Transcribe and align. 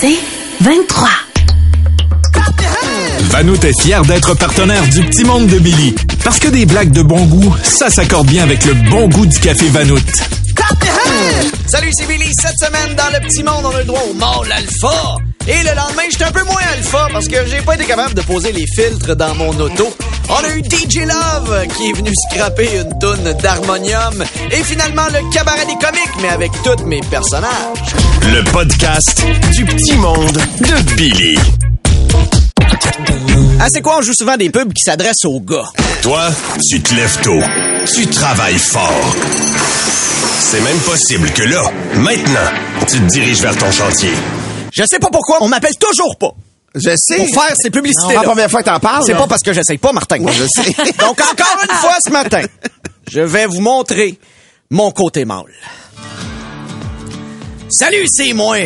C'est 0.00 0.18
23. 0.60 1.08
Vanout 3.30 3.64
est 3.64 3.80
fier 3.80 4.02
d'être 4.02 4.34
partenaire 4.34 4.82
du 4.88 5.02
Petit 5.04 5.24
Monde 5.24 5.46
de 5.46 5.58
Billy. 5.58 5.94
Parce 6.22 6.38
que 6.38 6.48
des 6.48 6.66
blagues 6.66 6.90
de 6.90 7.02
bon 7.02 7.24
goût, 7.24 7.54
ça 7.62 7.88
s'accorde 7.88 8.26
bien 8.26 8.42
avec 8.42 8.64
le 8.66 8.74
bon 8.90 9.08
goût 9.08 9.24
du 9.24 9.38
café 9.38 9.68
Vanout. 9.70 9.98
Salut, 11.66 11.90
c'est 11.92 12.06
Billy. 12.06 12.32
Cette 12.34 12.58
semaine, 12.58 12.94
dans 12.94 13.08
le 13.12 13.20
petit 13.26 13.42
monde, 13.42 13.64
on 13.64 13.74
a 13.74 13.78
le 13.78 13.84
droit 13.84 14.02
au 14.10 14.14
mâle 14.14 14.52
alpha. 14.52 15.16
Et 15.48 15.62
le 15.62 15.74
lendemain, 15.74 16.02
j'étais 16.10 16.24
un 16.24 16.32
peu 16.32 16.44
moins 16.44 16.60
alpha 16.74 17.08
parce 17.12 17.28
que 17.28 17.46
j'ai 17.46 17.62
pas 17.62 17.74
été 17.74 17.84
capable 17.84 18.14
de 18.14 18.22
poser 18.22 18.52
les 18.52 18.66
filtres 18.66 19.16
dans 19.16 19.34
mon 19.34 19.58
auto. 19.58 19.94
On 20.28 20.44
a 20.44 20.50
eu 20.56 20.62
DJ 20.62 21.06
Love 21.06 21.66
qui 21.76 21.90
est 21.90 21.92
venu 21.92 22.12
scraper 22.30 22.68
une 22.80 22.98
toune 22.98 23.32
d'harmonium. 23.40 24.24
Et 24.50 24.62
finalement, 24.62 25.06
le 25.06 25.32
cabaret 25.32 25.64
des 25.66 25.74
comiques, 25.74 26.16
mais 26.20 26.28
avec 26.28 26.50
tous 26.62 26.84
mes 26.84 27.00
personnages. 27.00 27.94
Le 28.26 28.42
podcast 28.52 29.24
du 29.52 29.64
petit 29.64 29.94
monde 29.96 30.32
de 30.60 30.94
Billy. 30.94 31.34
Ah, 33.60 33.66
c'est 33.70 33.80
quoi? 33.82 33.98
On 33.98 34.02
joue 34.02 34.12
souvent 34.14 34.36
des 34.36 34.50
pubs 34.50 34.72
qui 34.72 34.82
s'adressent 34.82 35.24
aux 35.24 35.40
gars? 35.40 35.70
Toi, 36.02 36.28
tu 36.68 36.80
te 36.80 36.94
lèves 36.94 37.20
tôt. 37.22 37.38
Tu 37.94 38.06
travailles 38.08 38.58
fort. 38.58 39.14
C'est 40.40 40.60
même 40.60 40.78
possible 40.78 41.30
que 41.32 41.42
là, 41.42 41.62
maintenant, 41.96 42.50
tu 42.88 43.00
te 43.00 43.10
diriges 43.12 43.40
vers 43.40 43.56
ton 43.56 43.70
chantier. 43.70 44.12
Je 44.72 44.84
sais 44.84 44.98
pas 44.98 45.08
pourquoi, 45.10 45.38
on 45.40 45.48
m'appelle 45.48 45.76
toujours 45.78 46.16
pas. 46.18 46.32
Je 46.74 46.94
sais. 46.96 47.16
Pour 47.16 47.42
faire 47.42 47.56
ces 47.56 47.70
publicités 47.70 48.06
C'est 48.08 48.14
la 48.14 48.22
première 48.22 48.50
fois 48.50 48.60
que 48.62 48.68
t'en 48.68 48.78
parles. 48.80 49.04
C'est 49.06 49.14
pas 49.14 49.26
parce 49.26 49.42
que 49.42 49.52
j'essaye 49.52 49.78
pas, 49.78 49.92
Martin. 49.92 50.18
je 50.30 50.44
sais. 50.46 50.72
Donc, 50.98 51.20
encore 51.20 51.62
une 51.62 51.76
fois 51.76 51.96
ce 52.04 52.10
matin, 52.10 52.42
je 53.10 53.20
vais 53.20 53.46
vous 53.46 53.60
montrer 53.60 54.18
mon 54.70 54.90
côté 54.90 55.24
mâle. 55.24 55.44
Salut, 57.68 58.06
c'est 58.08 58.32
moi, 58.32 58.56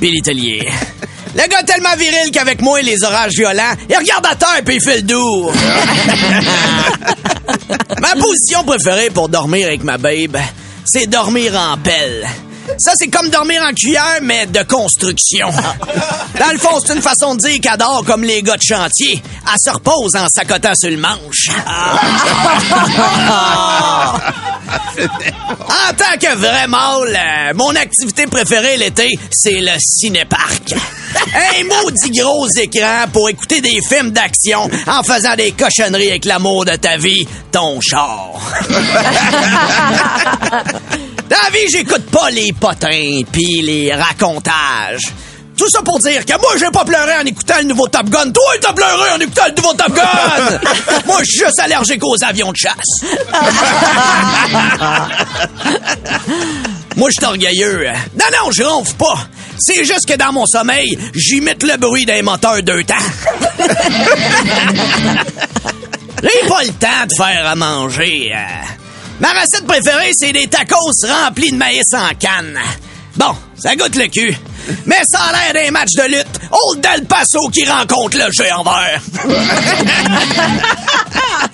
Billy 0.00 0.22
Tellier. 0.22 0.68
Le 1.34 1.48
gars 1.48 1.64
tellement 1.64 1.96
viril 1.98 2.30
qu'avec 2.32 2.62
moi, 2.62 2.80
les 2.82 3.02
orages 3.02 3.32
violents, 3.32 3.74
il 3.90 3.96
regarde 3.96 4.24
à 4.26 4.36
terre 4.36 4.62
puis 4.64 4.76
il 4.76 4.80
fait 4.80 4.98
le 4.98 5.02
doux. 5.02 5.50
ma 8.00 8.10
position 8.10 8.62
préférée 8.64 9.10
pour 9.10 9.28
dormir 9.28 9.66
avec 9.66 9.82
ma 9.82 9.98
babe, 9.98 10.36
c'est 10.84 11.08
dormir 11.08 11.56
en 11.56 11.76
pelle. 11.78 12.24
Ça, 12.78 12.92
c'est 12.96 13.08
comme 13.08 13.28
dormir 13.30 13.62
en 13.62 13.72
cuillère, 13.72 14.20
mais 14.22 14.46
de 14.46 14.62
construction. 14.62 15.48
Dans 16.38 16.52
le 16.52 16.58
fond, 16.58 16.80
c'est 16.84 16.94
une 16.94 17.02
façon 17.02 17.34
de 17.34 17.40
dire 17.40 17.60
qu'elle 17.60 17.78
dort 17.78 18.04
comme 18.04 18.24
les 18.24 18.42
gars 18.42 18.56
de 18.56 18.62
chantier. 18.62 19.22
Elle 19.46 19.60
se 19.60 19.70
repose 19.70 20.16
en 20.16 20.26
s'accotant 20.28 20.74
sur 20.74 20.90
le 20.90 20.96
manche. 20.96 21.50
En 24.98 25.94
tant 25.94 26.18
que 26.20 26.34
vrai 26.36 26.66
mâle, 26.66 27.16
euh, 27.16 27.52
mon 27.54 27.74
activité 27.76 28.26
préférée 28.26 28.76
l'été, 28.76 29.18
c'est 29.30 29.60
le 29.60 29.72
cinéparc. 29.78 30.74
Un 31.34 31.64
maudit 31.64 32.10
gros 32.10 32.48
écran 32.56 33.06
pour 33.12 33.28
écouter 33.28 33.60
des 33.60 33.80
films 33.82 34.10
d'action 34.10 34.68
en 34.86 35.02
faisant 35.02 35.36
des 35.36 35.52
cochonneries 35.52 36.10
avec 36.10 36.24
l'amour 36.24 36.64
de 36.64 36.76
ta 36.76 36.96
vie, 36.96 37.26
ton 37.50 37.80
char. 37.80 38.32
Dans 41.30 41.36
la 41.42 41.50
vie, 41.50 41.68
j'écoute 41.70 42.06
pas 42.10 42.30
les 42.30 42.52
potins 42.52 43.22
pis 43.32 43.62
les 43.62 43.94
racontages. 43.94 45.12
Tout 45.56 45.70
ça 45.70 45.82
pour 45.82 45.98
dire 46.00 46.24
que 46.26 46.32
moi, 46.40 46.50
j'ai 46.58 46.70
pas 46.70 46.84
pleuré 46.84 47.12
en 47.20 47.24
écoutant 47.24 47.54
le 47.58 47.64
nouveau 47.64 47.86
Top 47.86 48.08
Gun. 48.10 48.30
Toi, 48.32 48.44
t'as 48.60 48.72
pleuré 48.72 49.12
en 49.12 49.20
écoutant 49.20 49.44
le 49.46 49.54
nouveau 49.54 49.72
Top 49.74 49.94
Gun! 49.94 50.02
moi, 51.06 51.20
je 51.20 51.24
suis 51.24 51.38
juste 51.44 51.60
allergique 51.60 52.02
aux 52.02 52.22
avions 52.24 52.50
de 52.50 52.56
chasse. 52.56 52.74
moi, 56.96 57.08
je 57.08 57.14
suis 57.14 57.24
orgueilleux. 57.24 57.86
Non, 58.18 58.26
non, 58.32 58.50
je 58.50 58.64
ronfle 58.64 58.94
pas. 58.94 59.28
C'est 59.58 59.84
juste 59.84 60.06
que 60.06 60.14
dans 60.16 60.32
mon 60.32 60.46
sommeil, 60.46 60.98
j'imite 61.14 61.62
le 61.62 61.76
bruit 61.76 62.06
d'un 62.06 62.22
moteur 62.22 62.62
deux 62.62 62.82
temps. 62.84 62.94
J'ai 66.22 66.48
pas 66.48 66.62
le 66.62 66.72
temps 66.72 67.06
de 67.08 67.14
faire 67.16 67.46
à 67.46 67.54
manger. 67.54 68.32
euh. 68.34 68.38
Ma 69.20 69.28
recette 69.32 69.66
préférée, 69.66 70.10
c'est 70.14 70.32
des 70.32 70.46
tacos 70.48 70.76
remplis 71.06 71.52
de 71.52 71.56
maïs 71.56 71.84
en 71.92 72.08
canne. 72.18 72.58
Bon, 73.16 73.36
ça 73.56 73.76
goûte 73.76 73.94
le 73.96 74.06
cul. 74.08 74.36
Mais 74.86 75.00
ça 75.08 75.18
a 75.20 75.52
l'air 75.52 75.64
d'un 75.64 75.70
match 75.70 75.90
de 75.96 76.02
lutte. 76.16 76.40
Old 76.50 76.80
Del 76.80 77.04
Paso 77.06 77.48
qui 77.52 77.64
rencontre 77.68 78.16
le 78.18 78.24
géant 78.32 78.64
vert. 78.64 79.00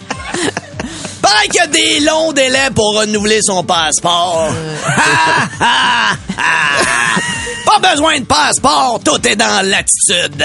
Pareil 1.20 1.48
qu'il 1.50 1.56
y 1.56 1.60
a 1.60 1.66
des 1.66 2.00
longs 2.00 2.32
délais 2.32 2.70
pour 2.74 2.98
renouveler 2.98 3.40
son 3.42 3.62
passeport. 3.62 4.48
Pas 7.64 7.90
besoin 7.90 8.18
de 8.20 8.24
passeport, 8.24 9.00
tout 9.04 9.26
est 9.26 9.36
dans 9.36 9.66
l'attitude. 9.66 10.44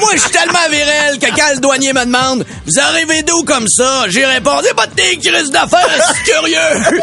Moi, 0.00 0.10
je 0.14 0.20
suis 0.20 0.30
tellement 0.30 0.68
viril 0.70 1.18
que 1.18 1.26
quand 1.34 1.54
le 1.54 1.60
douanier 1.60 1.92
me 1.92 2.04
demande 2.04 2.46
«Vous 2.66 2.78
arrivez 2.78 3.22
d'où 3.22 3.42
comme 3.44 3.68
ça?» 3.68 4.04
J'ai 4.08 4.24
répondu 4.24 4.68
«Pas 4.76 4.86
de 4.86 4.94
tes 4.94 5.16
crises 5.18 5.50
d'affaires, 5.50 5.88
c'est 6.06 6.22
curieux! 6.32 7.00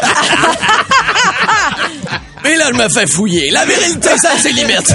Mais 2.44 2.56
là, 2.56 2.66
je 2.72 2.76
me 2.76 2.88
fais 2.88 3.06
fouiller. 3.06 3.50
La 3.50 3.64
virilité, 3.64 4.10
ça 4.18 4.30
a 4.32 4.38
ses 4.38 4.52
limites. 4.52 4.94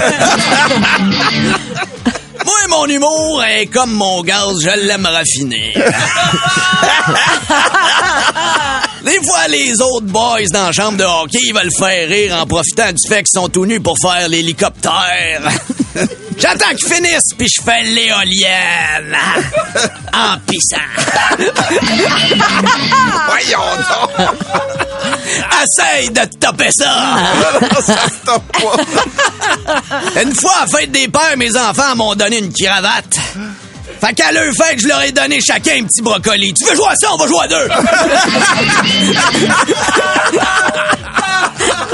Moi, 2.44 2.54
mon 2.70 2.86
humour 2.86 3.44
est 3.44 3.66
comme 3.66 3.92
mon 3.92 4.22
gaz, 4.22 4.60
je 4.62 4.70
l'aime 4.86 5.06
raffiné. 5.06 5.74
Des 9.04 9.20
fois, 9.26 9.48
les 9.48 9.80
autres 9.80 10.06
boys 10.06 10.46
dans 10.52 10.66
la 10.66 10.72
chambre 10.72 10.98
de 10.98 11.04
hockey, 11.04 11.38
ils 11.46 11.54
veulent 11.54 11.74
faire 11.76 12.08
rire 12.08 12.36
en 12.40 12.46
profitant 12.46 12.92
du 12.92 13.08
fait 13.08 13.24
qu'ils 13.24 13.40
sont 13.40 13.48
tout 13.48 13.66
nus 13.66 13.80
pour 13.80 13.96
faire 14.00 14.28
l'hélicoptère. 14.28 15.42
J'attends 16.38 16.74
qu'ils 16.76 16.92
finissent, 16.92 17.34
puis 17.36 17.48
je 17.48 17.62
fais 17.62 17.82
l'éolienne. 17.82 19.16
En 20.14 20.36
pissant. 20.46 20.76
Voyons 23.28 23.72
donc. 23.88 24.10
Essaye 25.62 26.10
de 26.10 26.20
te 26.20 26.36
taper 26.36 26.68
ça. 26.70 27.16
ça 27.80 27.82
se 27.82 28.26
tape 28.26 28.42
pas. 28.60 30.20
Une 30.22 30.34
fois, 30.34 30.52
à 30.60 30.66
la 30.66 30.78
fête 30.78 30.92
des 30.92 31.08
pères, 31.08 31.38
mes 31.38 31.56
enfants 31.56 31.96
m'ont 31.96 32.14
donné 32.14 32.40
une 32.40 32.52
cravate. 32.52 33.18
Fait 34.04 34.14
qu'à 34.14 34.32
leur 34.32 34.52
fête, 34.54 34.80
je 34.80 34.88
leur 34.88 35.00
ai 35.02 35.12
donné 35.12 35.38
chacun 35.40 35.76
un 35.80 35.84
petit 35.84 36.02
brocoli. 36.02 36.52
Tu 36.54 36.64
veux 36.64 36.74
jouer 36.74 36.88
à 36.90 36.96
ça? 36.96 37.08
On 37.12 37.16
va 37.18 37.26
jouer 37.28 37.44
à 37.44 37.48
deux. 37.48 37.68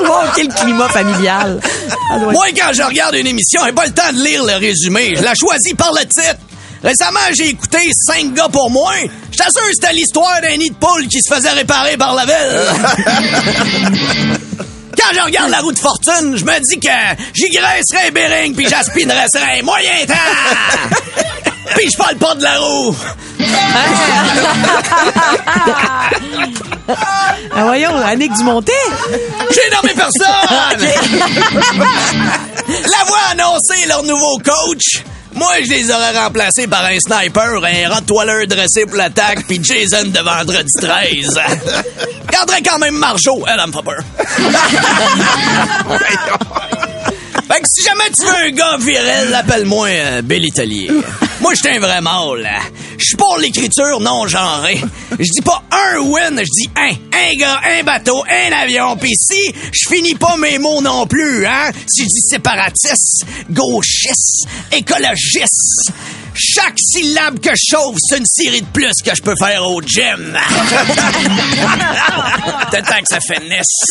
Oh, 0.00 0.22
quel 0.36 0.48
climat 0.48 0.88
familial. 0.88 1.60
Être- 2.14 2.32
Moi, 2.32 2.46
quand 2.56 2.72
je 2.72 2.82
regarde 2.82 3.14
une 3.16 3.26
émission, 3.26 3.60
j'ai 3.66 3.72
pas 3.72 3.84
le 3.86 3.92
temps 3.92 4.12
de 4.12 4.22
lire 4.22 4.44
le 4.44 4.54
résumé. 4.54 5.14
Je 5.16 5.22
la 5.22 5.34
choisis 5.34 5.74
par 5.74 5.90
le 5.92 6.06
titre. 6.06 6.36
Récemment, 6.82 7.18
j'ai 7.36 7.48
écouté 7.48 7.78
Cinq 8.06 8.32
gars 8.34 8.48
pour 8.48 8.70
moi. 8.70 8.92
Je 9.32 9.36
t'assure, 9.36 9.60
c'était 9.72 9.92
l'histoire 9.92 10.40
d'un 10.40 10.56
nid 10.56 10.70
de 10.70 10.74
poule 10.76 11.08
qui 11.08 11.20
se 11.20 11.34
faisait 11.34 11.50
réparer 11.50 11.96
par 11.96 12.14
la 12.14 12.24
ville. 12.24 12.34
Quand 14.96 15.14
je 15.14 15.20
regarde 15.20 15.50
la 15.50 15.58
roue 15.60 15.72
de 15.72 15.78
fortune, 15.78 16.36
je 16.36 16.44
me 16.44 16.58
dis 16.60 16.78
que 16.80 16.88
j'y 17.34 17.48
graisserais 17.50 18.08
un 18.08 18.12
béring 18.12 18.54
puis 18.54 18.68
j'aspinerais 18.68 19.26
un 19.34 19.62
moyen 19.62 20.06
temps. 20.06 20.14
puis 21.76 21.88
je 21.92 21.96
parle 21.96 22.16
pas 22.16 22.34
de 22.34 22.42
la 22.42 22.58
roue. 22.58 22.96
Ah, 27.54 27.64
voyons, 27.64 27.96
Annick 27.98 28.32
Dumontet. 28.34 28.72
J'ai 29.50 29.70
nommé 29.76 29.94
personne! 29.94 30.88
La 32.68 33.04
voix 33.06 33.18
annoncé 33.32 33.86
leur 33.86 34.02
nouveau 34.04 34.38
coach. 34.38 35.02
Moi, 35.34 35.52
je 35.64 35.70
les 35.70 35.90
aurais 35.90 36.18
remplacés 36.18 36.66
par 36.66 36.84
un 36.84 36.98
sniper, 36.98 37.62
un 37.62 37.94
Rottweiler 37.94 38.46
dressé 38.46 38.86
pour 38.86 38.96
l'attaque, 38.96 39.46
puis 39.46 39.60
Jason 39.62 40.06
de 40.06 40.20
vendredi 40.20 40.72
13. 40.80 41.40
Garderais 42.32 42.62
quand 42.62 42.78
même 42.78 42.94
Marjo, 42.96 43.44
elle, 43.46 43.60
elle 43.60 43.66
me 43.68 43.72
fait 43.72 43.82
peur. 43.82 44.02
Si 47.70 47.82
jamais 47.82 48.10
tu 48.16 48.22
veux 48.22 48.46
un 48.46 48.50
gars 48.50 48.78
viril, 48.78 49.34
appelle-moi 49.34 49.88
euh, 49.88 50.22
Billy 50.22 50.50
Tellier. 50.50 50.90
Moi, 51.42 51.52
je 51.52 51.60
suis 51.60 51.76
un 51.76 51.78
vrai 51.78 52.00
mâle. 52.00 52.48
Je 52.96 53.04
suis 53.04 53.16
pour 53.16 53.36
l'écriture 53.38 54.00
non 54.00 54.26
genrée. 54.26 54.80
Je 55.18 55.30
dis 55.30 55.42
pas 55.42 55.62
un 55.70 55.98
win, 55.98 56.38
je 56.38 56.44
dis 56.50 56.70
un. 56.76 56.92
Un 57.12 57.34
gars, 57.38 57.60
un 57.62 57.82
bateau, 57.84 58.24
un 58.24 58.52
avion. 58.56 58.96
Pis 58.96 59.14
si 59.14 59.52
je 59.70 59.86
finis 59.86 60.14
pas 60.14 60.38
mes 60.38 60.56
mots 60.56 60.80
non 60.80 61.06
plus, 61.06 61.44
hein? 61.44 61.70
Si 61.86 62.04
je 62.04 62.06
dis 62.06 62.22
séparatiste, 62.22 63.26
gauchiste, 63.50 64.48
écologiste, 64.72 65.92
chaque 66.34 66.78
syllabe 66.78 67.38
que 67.38 67.50
je 67.50 67.76
chauffe, 67.76 67.96
c'est 67.98 68.16
une 68.16 68.24
série 68.24 68.62
de 68.62 68.66
plus 68.68 68.94
que 69.04 69.14
je 69.14 69.20
peux 69.20 69.36
faire 69.38 69.68
au 69.68 69.82
gym. 69.82 70.32
Peut-être 72.70 72.88
que 72.88 73.08
ça 73.10 73.20
finisse. 73.20 73.82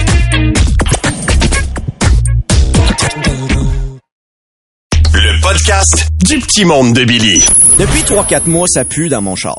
Le 5.14 5.40
podcast 5.40 6.08
du 6.26 6.38
petit 6.38 6.64
monde 6.64 6.92
de 6.94 7.04
Billy. 7.04 7.40
Depuis 7.78 8.02
3-4 8.02 8.48
mois, 8.48 8.66
ça 8.68 8.84
pue 8.84 9.08
dans 9.08 9.22
mon 9.22 9.36
char. 9.36 9.58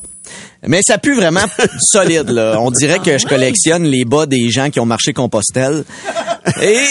Mais 0.67 0.81
ça 0.85 0.97
pue 0.97 1.15
vraiment 1.15 1.45
solide, 1.79 2.29
là. 2.29 2.57
On 2.59 2.71
dirait 2.71 2.99
que 2.99 3.17
je 3.17 3.25
collectionne 3.25 3.83
les 3.83 4.05
bas 4.05 4.25
des 4.25 4.49
gens 4.49 4.69
qui 4.69 4.79
ont 4.79 4.85
marché 4.85 5.13
Compostelle. 5.13 5.83
Et... 6.61 6.77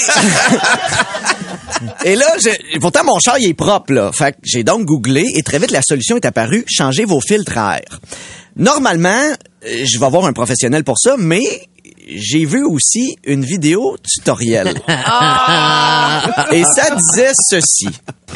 Et 2.05 2.17
là, 2.17 2.27
je- 2.43 2.79
pourtant, 2.79 3.05
mon 3.05 3.19
char, 3.19 3.39
il 3.39 3.49
est 3.49 3.55
propre, 3.55 3.93
là. 3.93 4.11
Fait 4.13 4.33
que 4.33 4.39
j'ai 4.45 4.63
donc 4.65 4.85
googlé 4.85 5.25
et 5.35 5.43
très 5.43 5.59
vite, 5.59 5.71
la 5.71 5.83
solution 5.83 6.17
est 6.17 6.25
apparue. 6.25 6.65
Changez 6.69 7.05
vos 7.05 7.21
filtres 7.21 7.59
à 7.59 7.79
air. 7.79 8.01
Normalement, 8.57 9.09
euh, 9.67 9.85
je 9.85 9.99
vais 9.99 10.07
avoir 10.07 10.25
un 10.27 10.33
professionnel 10.33 10.85
pour 10.85 10.99
ça, 10.99 11.17
mais 11.19 11.43
j'ai 12.07 12.45
vu 12.45 12.65
aussi 12.65 13.17
une 13.25 13.45
vidéo 13.45 13.97
tutoriel. 14.03 14.69
Et 16.53 16.63
ça 16.65 16.95
disait 16.95 17.33
ceci. 17.51 17.89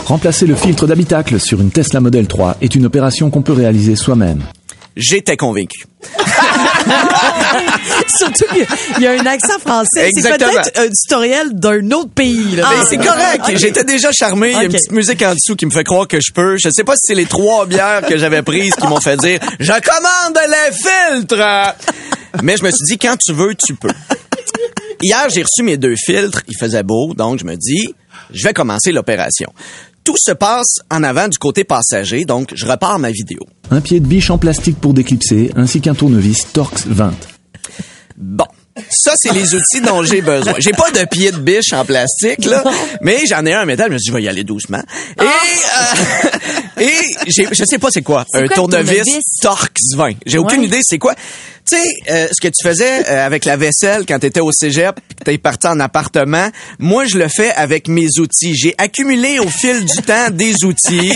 Remplacer 0.05 0.47
le 0.47 0.55
filtre 0.55 0.87
d'habitacle 0.87 1.38
sur 1.41 1.61
une 1.61 1.70
Tesla 1.70 2.00
Model 2.00 2.26
3 2.26 2.59
est 2.61 2.75
une 2.75 2.87
opération 2.87 3.31
qu'on 3.31 3.43
peut 3.43 3.53
réaliser 3.53 3.97
soi-même. 3.97 4.43
J'étais 4.97 5.37
convaincu. 5.37 5.85
Surtout 8.19 8.44
qu'il 8.53 8.67
y 9.03 9.06
a 9.06 9.12
un 9.12 9.26
accent 9.26 9.59
français. 9.61 10.11
C'est 10.12 10.23
peut-être 10.23 10.70
un 10.76 10.88
tutoriel 10.88 11.53
d'un 11.53 11.88
autre 11.93 12.11
pays. 12.11 12.56
Là. 12.56 12.69
Ben, 12.69 12.85
c'est 12.88 12.97
correct. 12.97 13.44
J'étais 13.55 13.85
déjà 13.85 14.11
charmé. 14.11 14.49
Il 14.50 14.55
y 14.55 14.56
a 14.56 14.65
une 14.65 14.73
petite 14.73 14.91
musique 14.91 15.23
en 15.23 15.35
dessous 15.35 15.55
qui 15.55 15.67
me 15.67 15.70
fait 15.70 15.85
croire 15.85 16.09
que 16.09 16.19
je 16.20 16.32
peux. 16.32 16.56
Je 16.56 16.69
sais 16.70 16.82
pas 16.82 16.94
si 16.97 17.03
c'est 17.05 17.15
les 17.15 17.26
trois 17.26 17.67
bières 17.67 18.03
que 18.09 18.19
j'avais 18.19 18.43
prises 18.43 18.75
qui 18.75 18.88
m'ont 18.88 19.00
fait 19.00 19.17
dire 19.19 19.38
«Je 19.61 19.73
commande 19.73 20.38
les 20.49 20.73
filtres!» 20.73 21.76
Mais 22.43 22.57
je 22.57 22.65
me 22.65 22.71
suis 22.71 22.85
dit 22.85 22.99
«Quand 23.01 23.17
tu 23.17 23.33
veux, 23.33 23.55
tu 23.55 23.75
peux.» 23.75 23.93
Hier, 25.03 25.29
j'ai 25.33 25.43
reçu 25.43 25.63
mes 25.63 25.77
deux 25.77 25.95
filtres. 25.97 26.43
Il 26.49 26.57
faisait 26.57 26.83
beau, 26.83 27.15
donc 27.15 27.39
je 27.39 27.45
me 27.45 27.57
dis 27.57 27.95
«Je 28.33 28.45
vais 28.45 28.53
commencer 28.53 28.93
l'opération.» 28.93 29.53
Tout 30.05 30.17
se 30.17 30.33
passe 30.33 30.79
en 30.91 31.03
avant 31.03 31.29
du 31.29 31.37
côté 31.37 31.65
passager, 31.65 32.25
donc 32.25 32.53
je 32.55 32.65
repars 32.65 32.99
ma 32.99 33.11
vidéo. 33.11 33.41
Un 33.71 33.83
pied 33.83 34.01
de 34.01 34.07
biche 34.07 34.31
en 34.31 34.39
plastique 34.39 34.81
pour 34.81 34.95
déclipser, 34.95 35.51
ainsi 35.55 35.83
qu'un 35.83 35.95
tournevis 35.95 36.51
Torx 36.53 36.87
20. 36.87 37.13
Bon. 38.17 38.47
Ça, 38.91 39.13
c'est 39.17 39.33
les 39.33 39.55
outils 39.55 39.81
dont 39.81 40.03
j'ai 40.03 40.23
besoin. 40.23 40.55
J'ai 40.59 40.71
pas 40.71 40.91
de 40.91 41.05
pied 41.05 41.31
de 41.31 41.39
biche 41.39 41.73
en 41.73 41.85
plastique, 41.85 42.45
là, 42.45 42.65
mais 43.03 43.19
j'en 43.29 43.45
ai 43.45 43.53
un 43.53 43.63
en 43.63 43.67
métal. 43.67 43.89
Je 43.89 43.95
me 43.95 43.99
suis 43.99 44.05
dit, 44.05 44.11
je 44.11 44.17
vais 44.17 44.23
y 44.23 44.29
aller 44.29 44.45
doucement. 44.45 44.83
Et, 45.21 45.25
euh, 45.25 46.81
et 46.81 47.01
j'ai, 47.27 47.49
je 47.51 47.65
sais 47.65 47.79
pas 47.79 47.89
c'est 47.91 48.03
quoi, 48.03 48.25
un 48.33 48.47
quoi 48.47 48.57
tournevis, 48.57 49.03
tournevis? 49.03 49.25
Torx 49.43 49.73
20. 49.97 50.11
J'ai 50.27 50.39
aucune 50.39 50.63
idée 50.63 50.81
c'est 50.83 50.99
quoi. 50.99 51.15
Tu 51.70 51.76
sais, 51.76 51.85
euh, 52.11 52.26
ce 52.32 52.41
que 52.41 52.49
tu 52.49 52.67
faisais 52.67 53.06
euh, 53.09 53.26
avec 53.26 53.44
la 53.44 53.56
vaisselle 53.56 54.05
quand 54.06 54.19
t'étais 54.19 54.41
au 54.41 54.50
cégep 54.53 54.97
que 55.19 55.25
t'es 55.25 55.37
parti 55.38 55.67
en 55.67 55.79
appartement, 55.81 56.49
moi, 56.79 57.05
je 57.06 57.19
le 57.19 57.29
fais 57.29 57.50
avec 57.53 57.88
mes 57.88 58.06
outils. 58.19 58.55
J'ai 58.56 58.75
accumulé 58.79 59.38
au 59.38 59.49
fil 59.49 59.85
du 59.85 60.03
temps 60.03 60.31
des 60.31 60.55
outils. 60.65 61.12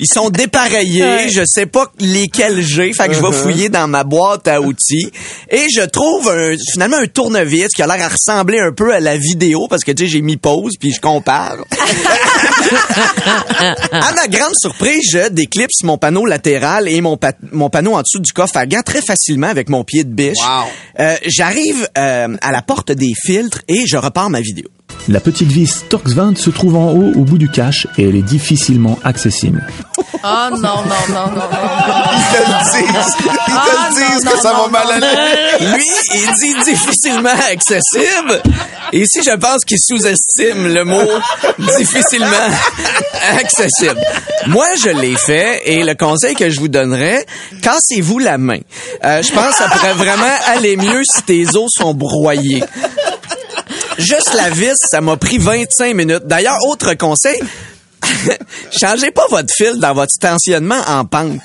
Ils 0.00 0.06
sont 0.12 0.28
dépareillés. 0.30 1.28
Je 1.30 1.42
sais 1.46 1.66
pas 1.66 1.90
lesquels 1.98 2.60
j'ai. 2.62 2.92
Fait 2.92 3.08
que 3.08 3.14
je 3.14 3.20
vais 3.20 3.32
fouiller 3.32 3.68
dans 3.68 3.86
ma 3.88 4.04
boîte 4.04 4.48
à 4.48 4.60
outils. 4.60 5.10
Et 5.50 5.66
je 5.74 5.82
trouve 5.82 6.28
un- 6.28 6.56
finalement 6.72 6.96
un 6.98 7.06
tournevis 7.06 7.68
qui 7.68 7.82
a 7.82 7.86
l'air 7.86 8.04
à 8.04 8.08
ressembler 8.08 8.58
un 8.60 8.72
peu 8.72 8.92
à 8.92 9.00
la 9.00 9.16
vidéo 9.16 9.66
parce 9.68 9.82
que 9.84 9.92
tu 9.92 10.04
sais, 10.04 10.10
j'ai 10.10 10.20
mis 10.22 10.36
pause 10.36 10.72
puis 10.78 10.92
je 10.92 11.00
compare. 11.00 11.56
à 13.92 14.12
ma 14.14 14.26
grande 14.28 14.54
surprise, 14.60 15.02
je 15.10 15.28
déclipse 15.28 15.82
mon 15.84 15.98
panneau 15.98 16.26
latéral 16.26 16.88
et 16.88 17.00
mon, 17.00 17.16
pa- 17.16 17.32
mon 17.52 17.70
panneau 17.70 17.94
en 17.94 18.00
dessous 18.02 18.20
du 18.20 18.32
coffre 18.32 18.56
à 18.56 18.66
gants 18.66 18.82
très 18.84 19.00
facilement 19.02 19.46
avec 19.48 19.68
mon 19.70 19.84
pied 19.84 20.04
de 20.04 20.12
biche. 20.12 20.36
Wow. 20.38 20.66
Euh, 20.98 21.16
J'arrive 21.26 21.88
euh, 21.96 22.36
à 22.42 22.52
la 22.52 22.62
porte 22.62 22.92
des 22.92 23.12
filtres 23.14 23.62
et 23.68 23.86
je 23.86 23.96
repars 23.96 24.28
ma 24.28 24.40
vidéo. 24.40 24.66
La 25.08 25.18
petite 25.20 25.48
vis 25.50 25.84
Torx 25.88 26.12
20 26.12 26.38
se 26.38 26.50
trouve 26.50 26.76
en 26.76 26.90
haut 26.92 27.12
au 27.16 27.24
bout 27.24 27.38
du 27.38 27.48
cache 27.50 27.86
et 27.98 28.08
elle 28.08 28.14
est 28.16 28.22
difficilement 28.22 28.98
accessible. 29.02 29.66
Oh 29.98 30.28
non, 30.52 30.58
non, 30.58 30.84
non, 31.08 31.26
non, 31.26 31.26
non. 31.34 31.42
Ils 32.12 32.36
te 32.36 32.38
le 32.42 32.82
disent. 32.82 33.16
Ils 33.18 33.24
te 33.24 33.30
Ah, 33.50 33.88
le 33.88 33.94
disent 33.94 34.24
non, 34.24 34.30
que 34.30 34.36
non, 34.36 34.42
ça 34.42 34.52
non, 34.52 34.62
va 34.68 34.68
mal 34.84 35.02
aller. 35.02 35.74
Lui, 35.76 35.84
il 36.14 36.28
dit 36.40 36.70
difficilement 36.70 37.30
accessible. 37.50 38.42
Et 38.92 39.00
ici, 39.00 39.20
je 39.24 39.34
pense 39.36 39.64
qu'il 39.64 39.78
sous-estime 39.80 40.72
le 40.74 40.84
mot 40.84 41.08
difficilement 41.78 42.26
accessible. 43.38 44.00
Moi, 44.46 44.66
je 44.82 44.90
l'ai 44.90 45.16
fait 45.16 45.62
et 45.64 45.82
le 45.84 45.94
conseil 45.94 46.34
que 46.34 46.50
je 46.50 46.60
vous 46.60 46.68
donnerais, 46.68 47.24
cassez-vous 47.62 48.18
la 48.18 48.36
main. 48.38 48.58
Euh, 49.04 49.22
je 49.22 49.32
pense 49.32 49.50
que 49.52 49.56
ça 49.64 49.68
pourrait 49.70 49.94
vraiment 49.94 50.34
aller 50.48 50.76
mieux 50.76 51.02
si 51.04 51.22
tes 51.22 51.56
os 51.56 51.70
sont 51.74 51.94
broyés. 51.94 52.62
Juste 54.00 54.32
la 54.34 54.48
vis, 54.48 54.76
ça 54.90 55.00
m'a 55.02 55.16
pris 55.16 55.36
25 55.36 55.94
minutes. 55.94 56.22
D'ailleurs, 56.24 56.56
autre 56.66 56.94
conseil, 56.94 57.38
changez 58.80 59.10
pas 59.10 59.26
votre 59.30 59.52
fil 59.54 59.78
dans 59.78 59.94
votre 59.94 60.12
stationnement 60.12 60.80
en 60.86 61.04
pente. 61.04 61.40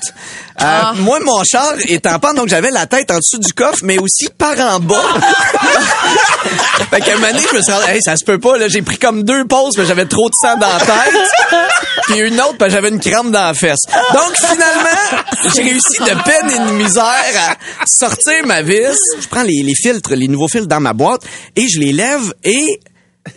Euh, 0.62 0.94
Moi, 0.96 1.20
mon 1.20 1.42
char 1.44 1.74
est 1.86 2.06
en 2.06 2.18
pente, 2.18 2.36
donc 2.36 2.48
j'avais 2.48 2.70
la 2.70 2.86
tête 2.86 3.10
en 3.10 3.18
dessous 3.18 3.38
du 3.38 3.52
coffre, 3.52 3.80
mais 3.82 3.98
aussi 3.98 4.28
par 4.36 4.58
en 4.58 4.80
bas. 4.80 4.94
fait 6.90 7.00
qu'à 7.00 7.12
un 7.12 7.14
moment 7.16 7.26
donné, 7.32 7.42
je 7.50 7.56
me 7.56 7.62
suis 7.62 7.72
rendu, 7.72 7.90
hey, 7.90 8.02
ça 8.02 8.16
se 8.16 8.24
peut 8.24 8.38
pas, 8.38 8.56
là, 8.56 8.68
j'ai 8.68 8.82
pris 8.82 8.96
comme 8.96 9.22
deux 9.22 9.44
pauses, 9.46 9.76
mais 9.76 9.84
j'avais 9.84 10.06
trop 10.06 10.28
de 10.30 10.34
sang 10.40 10.56
dans 10.56 10.66
la 10.68 10.80
tête. 10.80 11.66
Puis 12.06 12.20
une 12.20 12.40
autre, 12.40 12.56
parce 12.58 12.72
j'avais 12.72 12.88
une 12.88 13.00
crampe 13.00 13.30
dans 13.30 13.46
la 13.48 13.54
fesse. 13.54 13.80
Donc, 14.14 14.34
finalement, 14.36 15.22
j'ai 15.54 15.62
réussi 15.62 15.98
de 16.00 16.22
peine 16.24 16.50
et 16.50 16.70
de 16.70 16.72
misère 16.72 17.56
à 17.80 17.86
sortir 17.86 18.46
ma 18.46 18.62
vis. 18.62 18.96
Je 19.20 19.28
prends 19.28 19.42
les, 19.42 19.62
les 19.62 19.74
filtres, 19.74 20.14
les 20.14 20.28
nouveaux 20.28 20.48
filtres 20.48 20.68
dans 20.68 20.80
ma 20.80 20.92
boîte, 20.94 21.22
et 21.54 21.68
je 21.68 21.80
les 21.80 21.92
lève, 21.92 22.32
et 22.44 22.80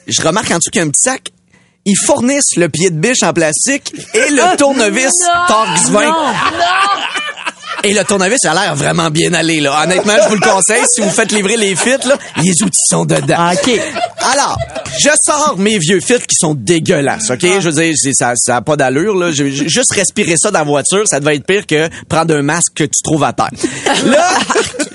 je 0.07 0.21
remarque 0.21 0.51
en 0.51 0.57
dessous 0.57 0.69
qu'il 0.71 0.79
y 0.81 0.83
a 0.83 0.87
un 0.87 0.89
petit 0.89 1.03
sac. 1.03 1.31
Ils 1.85 1.97
fournissent 2.05 2.55
le 2.57 2.69
pied 2.69 2.89
de 2.89 2.99
biche 2.99 3.23
en 3.23 3.33
plastique 3.33 3.93
et 4.13 4.29
le 4.31 4.55
tournevis 4.57 5.11
Torx 5.47 5.89
20. 5.89 6.13
Et 7.83 7.93
le 7.93 8.03
tournevis 8.03 8.43
a 8.45 8.53
l'air 8.53 8.75
vraiment 8.75 9.09
bien 9.09 9.33
allé, 9.33 9.61
là. 9.61 9.83
Honnêtement, 9.83 10.13
je 10.23 10.27
vous 10.29 10.35
le 10.35 10.41
conseille. 10.41 10.83
Si 10.93 11.01
vous 11.01 11.09
faites 11.09 11.31
livrer 11.31 11.55
les 11.55 11.75
fils, 11.75 12.05
là, 12.05 12.15
les 12.43 12.51
outils 12.61 12.85
sont 12.89 13.05
dedans. 13.05 13.35
Ah, 13.37 13.53
OK. 13.53 13.79
Alors, 14.33 14.57
je 14.99 15.09
sors 15.25 15.57
mes 15.57 15.77
vieux 15.77 16.01
fils 16.01 16.19
qui 16.27 16.35
sont 16.37 16.53
dégueulasses, 16.55 17.29
OK? 17.29 17.41
Je 17.41 17.69
veux 17.69 17.81
dire, 17.81 17.93
ça 18.13 18.33
ça 18.35 18.57
a 18.57 18.61
pas 18.61 18.75
d'allure, 18.75 19.15
là. 19.15 19.31
Juste 19.31 19.93
respirer 19.93 20.35
ça 20.37 20.51
dans 20.51 20.59
la 20.59 20.65
voiture, 20.65 21.03
ça 21.07 21.19
devait 21.21 21.37
être 21.37 21.45
pire 21.45 21.65
que 21.65 21.87
prendre 22.09 22.35
un 22.35 22.41
masque 22.41 22.73
que 22.75 22.83
tu 22.83 23.01
trouves 23.03 23.23
à 23.23 23.31
terre. 23.31 23.49
Là, 24.05 24.27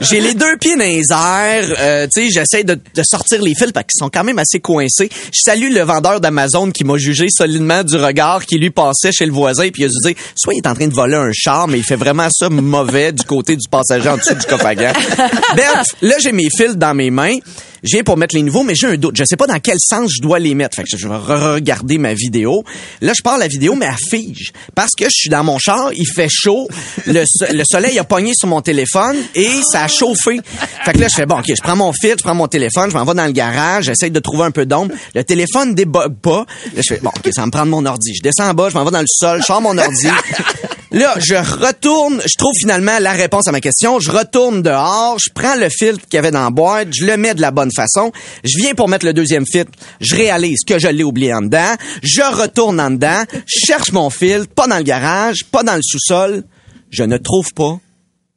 j'ai 0.01 0.21
les 0.21 0.35
deux 0.35 0.57
pieds 0.61 0.77
dans 0.77 0.85
les 0.85 1.03
airs. 1.11 1.75
euh, 1.79 2.07
tu 2.13 2.23
sais, 2.23 2.31
j'essaie 2.31 2.65
de, 2.65 2.75
de 2.75 3.03
sortir 3.03 3.41
les 3.43 3.55
fils 3.55 3.73
parce 3.73 3.87
qu'ils 3.87 3.99
sont 4.05 4.11
quand 4.11 4.25
même 4.25 4.39
assez 4.39 4.61
coincés. 4.61 5.09
Je 5.33 5.41
salue 5.43 5.73
le 5.73 5.83
vendeur 5.83 6.21
d'Amazon 6.21 6.71
qui 6.71 6.85
m'a 6.85 6.99
jugé 6.99 7.27
solidement 7.31 7.83
du 7.83 7.97
regard 7.97 8.45
qui 8.45 8.59
lui 8.59 8.71
passait 8.71 9.11
chez 9.13 9.25
le 9.27 9.33
voisin 9.33 9.69
puis 9.71 9.83
il 9.83 9.87
a 9.87 9.89
dû 9.89 9.95
dire, 10.05 10.15
soit 10.37 10.53
il 10.55 10.59
est 10.59 10.67
en 10.69 10.75
train 10.75 10.87
de 10.89 10.95
voler 10.95 11.17
un 11.17 11.31
char, 11.33 11.67
mais 11.67 11.79
il 11.79 11.85
fait 11.85 11.97
vraiment 11.97 12.29
ça 12.31 12.51
mauvais 12.75 13.12
du 13.12 13.23
côté 13.25 13.56
du 13.56 13.69
passager 13.69 14.09
en 14.09 14.17
dessous 14.17 14.35
du 14.35 14.47
coffre 14.47 14.67
à 14.67 14.75
gants. 14.75 14.93
Bref, 15.55 15.87
là, 16.03 16.17
j'ai 16.21 16.32
mes 16.32 16.49
fils 16.56 16.76
dans 16.76 16.94
mes 16.94 17.11
mains. 17.11 17.37
Viens 17.87 18.03
pour 18.03 18.17
mettre 18.17 18.35
les 18.35 18.43
nouveaux, 18.43 18.62
mais 18.62 18.75
j'ai 18.75 18.87
un 18.87 18.97
doute. 18.97 19.15
Je 19.15 19.25
sais 19.25 19.37
pas 19.37 19.47
dans 19.47 19.61
quel 19.61 19.76
sens 19.79 20.11
je 20.17 20.23
dois 20.23 20.38
les 20.38 20.55
mettre. 20.55 20.79
Je 20.87 21.06
vais 21.06 21.17
regarder 21.17 21.99
ma 21.99 22.15
vidéo. 22.15 22.65
Là, 23.03 23.13
je 23.15 23.20
pars 23.22 23.37
la 23.37 23.46
vidéo, 23.46 23.75
mais 23.75 23.84
elle 23.84 23.93
fige. 24.19 24.53
Parce 24.75 24.93
que 24.99 25.05
je 25.05 25.10
suis 25.13 25.29
dans 25.29 25.44
mon 25.44 25.58
char, 25.58 25.91
il 25.93 26.06
fait 26.06 26.31
chaud. 26.31 26.67
Le, 27.06 27.25
so- 27.27 27.44
le 27.53 27.63
soleil 27.70 27.99
a 27.99 28.05
pogné 28.05 28.32
sur 28.34 28.49
mon 28.49 28.63
téléphone 28.63 29.17
et 29.34 29.51
ça 29.70 29.84
a 29.84 29.89
chauffé. 29.89 30.41
Fait 30.87 30.96
là, 30.96 31.08
je 31.10 31.15
fais, 31.15 31.27
bon, 31.27 31.41
OK, 31.41 31.44
je 31.49 31.60
prends 31.63 31.77
mon 31.77 31.93
fil, 31.93 32.15
je 32.19 32.25
prends 32.25 32.34
mon 32.34 32.49
téléphone, 32.49 32.91
je 32.91 32.96
m'en 32.96 33.05
vais 33.05 33.13
dans 33.13 33.27
le 33.27 33.32
garage, 33.32 33.84
j'essaie 33.84 34.08
de 34.08 34.19
trouver 34.19 34.44
un 34.44 34.51
peu 34.51 34.65
d'ombre. 34.65 34.94
Le 35.15 35.22
téléphone 35.22 35.75
débug 35.75 36.15
pas. 36.22 36.46
Là, 36.75 36.81
je 36.89 36.94
fais, 36.94 37.01
bon, 37.03 37.10
OK, 37.10 37.29
ça 37.34 37.43
va 37.43 37.46
me 37.49 37.53
prendre 37.53 37.67
mon 37.70 37.84
ordi. 37.84 38.15
Je 38.15 38.22
descends 38.22 38.49
en 38.49 38.55
bas, 38.55 38.70
je 38.70 38.75
m'en 38.79 38.84
vais 38.87 38.93
dans 38.93 39.01
le 39.03 39.06
sol, 39.06 39.41
je 39.41 39.44
sors 39.44 39.60
mon 39.60 39.77
ordi. 39.77 40.06
Là, 40.94 41.13
je 41.19 41.34
retourne, 41.34 42.20
je 42.24 42.39
trouve 42.39 42.53
finalement 42.56 43.01
la 43.01 43.10
réponse 43.10 43.48
à 43.48 43.53
ma 43.53 43.60
question. 43.60 43.98
Je 43.98 44.13
retourne 44.13 44.63
dehors, 44.63 45.17
je 45.19 45.29
prends 45.34 45.56
le 45.56 45.69
filtre 45.69 46.06
qu'il 46.08 46.15
y 46.15 46.19
avait 46.19 46.31
dans 46.31 46.44
la 46.44 46.51
boîte, 46.51 46.89
je 46.93 47.05
le 47.05 47.17
mets 47.17 47.34
de 47.34 47.41
la 47.41 47.51
bonne 47.51 47.72
façon. 47.74 48.13
Je 48.44 48.58
viens 48.58 48.74
pour 48.74 48.89
mettre 48.89 49.05
le 49.05 49.13
deuxième 49.13 49.44
filtre, 49.44 49.72
je 50.01 50.15
réalise 50.15 50.60
que 50.65 50.79
je 50.79 50.86
l'ai 50.86 51.03
oublié 51.03 51.34
en 51.34 51.43
dedans. 51.43 51.74
Je 52.05 52.22
retourne 52.22 52.79
en 52.81 52.93
dedans, 52.93 53.24
je 53.32 53.67
cherche 53.67 53.91
mon 53.91 54.08
filtre, 54.08 54.46
pas 54.55 54.69
dans 54.69 54.77
le 54.77 54.84
garage, 54.84 55.44
pas 55.51 55.65
dans 55.65 55.74
le 55.74 55.82
sous-sol. 55.82 56.44
Je 56.91 57.03
ne 57.03 57.17
trouve 57.19 57.53
pas 57.55 57.81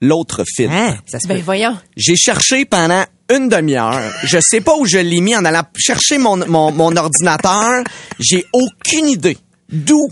l'autre 0.01 0.43
filtre. 0.47 0.73
Hein? 0.73 0.97
Ça 1.05 1.19
se 1.19 1.27
Ben 1.27 1.37
fait. 1.37 1.43
voyons. 1.43 1.77
J'ai 1.95 2.15
cherché 2.15 2.65
pendant 2.65 3.03
une 3.31 3.49
demi-heure. 3.49 4.01
Je 4.23 4.39
sais 4.41 4.61
pas 4.61 4.75
où 4.79 4.85
je 4.87 4.97
l'ai 4.97 5.21
mis 5.21 5.35
en 5.35 5.45
allant 5.45 5.61
chercher 5.77 6.17
mon, 6.17 6.37
mon, 6.47 6.71
mon 6.71 6.95
ordinateur. 6.95 7.83
J'ai 8.19 8.47
aucune 8.51 9.09
idée 9.09 9.37
d'où 9.71 10.09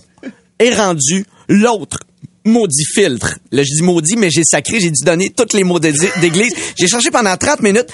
est 0.59 0.75
rendu 0.75 1.25
l'autre 1.49 1.97
maudit 2.45 2.85
filtre. 2.85 3.37
Là, 3.51 3.63
je 3.63 3.73
dis 3.75 3.81
maudit, 3.81 4.15
mais 4.15 4.29
j'ai 4.29 4.43
sacré, 4.43 4.79
j'ai 4.79 4.91
dû 4.91 5.03
donner 5.03 5.31
tous 5.31 5.55
les 5.55 5.63
mots 5.63 5.79
d'église. 5.79 6.53
J'ai 6.77 6.87
cherché 6.87 7.11
pendant 7.11 7.35
30 7.35 7.61
minutes. 7.61 7.87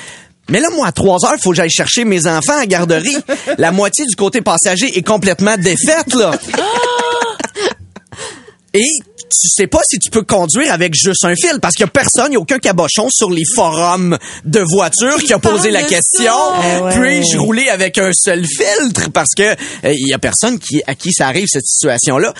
Mais 0.49 0.59
là, 0.59 0.69
moi, 0.75 0.87
à 0.87 0.91
3 0.91 1.25
heures, 1.25 1.35
il 1.37 1.41
faut 1.41 1.51
que 1.51 1.55
j'aille 1.55 1.69
chercher 1.69 2.03
mes 2.03 2.27
enfants 2.27 2.53
à 2.53 2.59
la 2.61 2.65
garderie. 2.65 3.15
La 3.57 3.71
moitié 3.71 4.05
du 4.05 4.15
côté 4.15 4.41
passager 4.41 4.97
est 4.97 5.05
complètement 5.05 5.55
défaite, 5.57 6.13
là. 6.13 6.31
Et 8.73 8.89
tu 9.31 9.47
sais 9.49 9.67
pas 9.67 9.81
si 9.89 9.97
tu 9.97 10.09
peux 10.09 10.23
conduire 10.23 10.71
avec 10.71 10.93
juste 10.93 11.25
un 11.25 11.35
fil 11.35 11.59
parce 11.61 11.73
qu'il 11.75 11.85
y 11.85 11.89
a 11.89 11.91
personne, 11.91 12.27
il 12.29 12.33
y 12.33 12.37
a 12.37 12.39
aucun 12.39 12.59
cabochon 12.59 13.07
sur 13.09 13.29
les 13.29 13.43
forums 13.55 14.17
de 14.45 14.59
voitures 14.59 15.17
qui 15.17 15.33
a 15.33 15.39
posé 15.39 15.71
la 15.71 15.83
question. 15.83 16.33
Eh 16.63 16.81
ouais. 16.81 16.91
Puis-je 16.99 17.37
rouler 17.37 17.69
avec 17.69 17.97
un 17.97 18.11
seul 18.13 18.45
filtre? 18.45 19.09
Parce 19.11 19.31
que 19.35 19.43
euh, 19.43 19.93
il 19.93 20.07
y 20.07 20.13
a 20.13 20.19
personne 20.19 20.59
qui 20.59 20.81
à 20.85 20.95
qui 20.95 21.11
ça 21.11 21.27
arrive 21.27 21.47
cette 21.47 21.65
situation 21.65 22.17
là. 22.17 22.33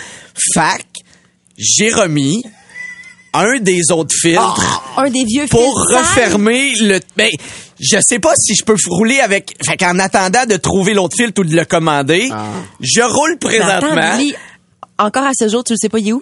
Fac, 0.53 0.85
j'ai 1.61 1.91
remis 1.93 2.43
un 3.33 3.59
des 3.59 3.91
autres 3.91 4.13
filtres 4.19 4.83
Un 4.97 5.09
des 5.09 5.23
vieux 5.23 5.45
pour 5.49 5.85
sales. 5.89 5.99
refermer 5.99 6.73
le. 6.81 6.99
Ben, 7.15 7.29
je 7.79 7.97
sais 8.01 8.19
pas 8.19 8.33
si 8.35 8.55
je 8.55 8.63
peux 8.65 8.75
rouler 8.89 9.19
avec. 9.21 9.55
Fait 9.65 9.77
qu'en 9.77 9.97
attendant 9.99 10.45
de 10.45 10.57
trouver 10.57 10.93
l'autre 10.93 11.15
filtre 11.15 11.41
ou 11.41 11.45
de 11.45 11.55
le 11.55 11.63
commander, 11.65 12.29
je 12.81 13.01
roule 13.01 13.33
attends, 13.33 13.47
présentement. 13.47 14.17
Billy, 14.17 14.33
encore 14.99 15.23
à 15.23 15.31
ce 15.37 15.47
jour, 15.47 15.63
tu 15.63 15.73
le 15.73 15.77
sais 15.81 15.87
pas, 15.89 15.99
il 15.99 16.09
est 16.09 16.13
où? 16.13 16.21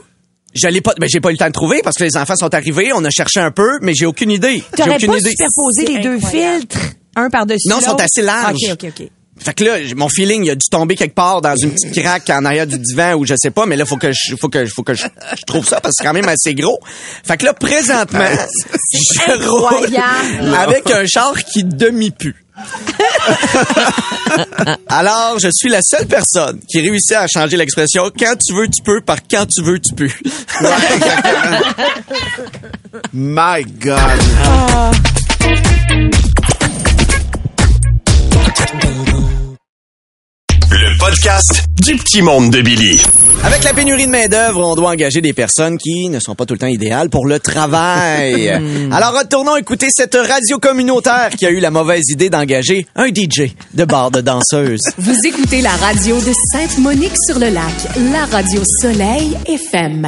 Je 0.53 0.67
l'ai 0.67 0.81
pas. 0.81 0.93
Ben, 0.99 1.07
j'ai 1.11 1.19
pas 1.19 1.29
eu 1.29 1.33
le 1.33 1.37
temps 1.37 1.47
de 1.47 1.51
trouver 1.51 1.81
parce 1.83 1.95
que 1.97 2.03
les 2.03 2.15
enfants 2.17 2.35
sont 2.35 2.53
arrivés. 2.53 2.91
On 2.93 3.03
a 3.05 3.09
cherché 3.09 3.39
un 3.39 3.51
peu, 3.51 3.79
mais 3.81 3.93
j'ai 3.95 4.05
aucune 4.05 4.31
idée. 4.31 4.63
J'ai 4.71 4.77
T'aurais 4.83 4.95
aucune 4.95 5.11
pas 5.11 5.17
idée. 5.19 5.29
superposé 5.31 5.85
les 5.85 5.99
deux 5.99 6.19
filtres, 6.19 6.77
un 7.15 7.29
par-dessus 7.29 7.67
Non, 7.69 7.77
ils 7.79 7.85
sont 7.85 7.99
assez 7.99 8.21
larges. 8.21 8.55
OK, 8.71 8.83
OK, 8.83 8.93
OK. 8.99 9.09
Fait 9.39 9.53
que 9.53 9.63
là, 9.63 9.77
mon 9.95 10.09
feeling, 10.09 10.45
il 10.45 10.51
a 10.51 10.55
dû 10.55 10.67
tomber 10.69 10.95
quelque 10.95 11.15
part 11.15 11.41
dans 11.41 11.55
une 11.55 11.71
petite 11.71 12.01
craque 12.01 12.29
en 12.29 12.45
arrière 12.45 12.67
du 12.67 12.77
divan 12.77 13.15
ou 13.15 13.25
je 13.25 13.35
sais 13.37 13.51
pas, 13.51 13.65
mais 13.65 13.75
là, 13.75 13.85
faut 13.85 13.97
que 13.97 14.11
je, 14.11 14.35
faut 14.35 14.49
que, 14.49 14.65
faut 14.65 14.83
que 14.83 14.93
je, 14.93 15.05
je 15.37 15.45
trouve 15.45 15.65
ça 15.65 15.79
parce 15.79 15.95
que 15.95 15.99
c'est 15.99 16.07
quand 16.07 16.13
même 16.13 16.27
assez 16.27 16.53
gros. 16.53 16.79
Fait 17.23 17.37
que 17.37 17.45
là, 17.45 17.53
présentement, 17.53 18.25
je 18.93 19.47
roule 19.49 20.55
avec 20.55 20.89
un 20.91 21.05
char 21.05 21.33
qui 21.43 21.63
demi-pue. 21.63 22.35
Alors, 24.87 25.37
je 25.39 25.49
suis 25.51 25.69
la 25.69 25.81
seule 25.81 26.07
personne 26.07 26.59
qui 26.69 26.81
réussit 26.81 27.15
à 27.15 27.25
changer 27.27 27.57
l'expression 27.57 28.11
quand 28.17 28.35
tu 28.35 28.53
veux, 28.53 28.67
tu 28.67 28.83
peux 28.83 29.01
par 29.01 29.17
quand 29.29 29.45
tu 29.45 29.61
veux, 29.63 29.79
tu 29.79 29.93
peux. 29.95 30.09
My 33.13 33.63
God. 33.63 33.99
Le 35.89 36.18
podcast 41.21 41.65
du 41.83 41.97
petit 41.97 42.21
monde 42.21 42.49
de 42.49 42.61
Billy. 42.61 42.97
Avec 43.43 43.65
la 43.65 43.73
pénurie 43.73 44.05
de 44.05 44.11
main-d'œuvre, 44.11 44.65
on 44.65 44.75
doit 44.75 44.91
engager 44.91 45.19
des 45.19 45.33
personnes 45.33 45.77
qui 45.77 46.07
ne 46.07 46.17
sont 46.17 46.33
pas 46.33 46.45
tout 46.45 46.53
le 46.53 46.59
temps 46.59 46.67
idéales 46.67 47.09
pour 47.09 47.27
le 47.27 47.39
travail. 47.39 48.47
Alors 48.91 49.19
retournons 49.19 49.57
écouter 49.57 49.87
cette 49.89 50.15
radio 50.15 50.59
communautaire 50.59 51.31
qui 51.37 51.45
a 51.45 51.49
eu 51.49 51.59
la 51.59 51.71
mauvaise 51.71 52.05
idée 52.07 52.29
d'engager 52.29 52.87
un 52.95 53.07
DJ 53.07 53.53
de 53.73 53.83
bar 53.83 54.11
de 54.11 54.21
danseuse. 54.21 54.79
Vous 54.97 55.15
écoutez 55.25 55.61
la 55.61 55.75
radio 55.75 56.15
de 56.21 56.31
Sainte-Monique-sur-le-Lac, 56.53 57.97
la 58.13 58.25
radio 58.25 58.61
Soleil 58.81 59.37
FM. 59.45 60.07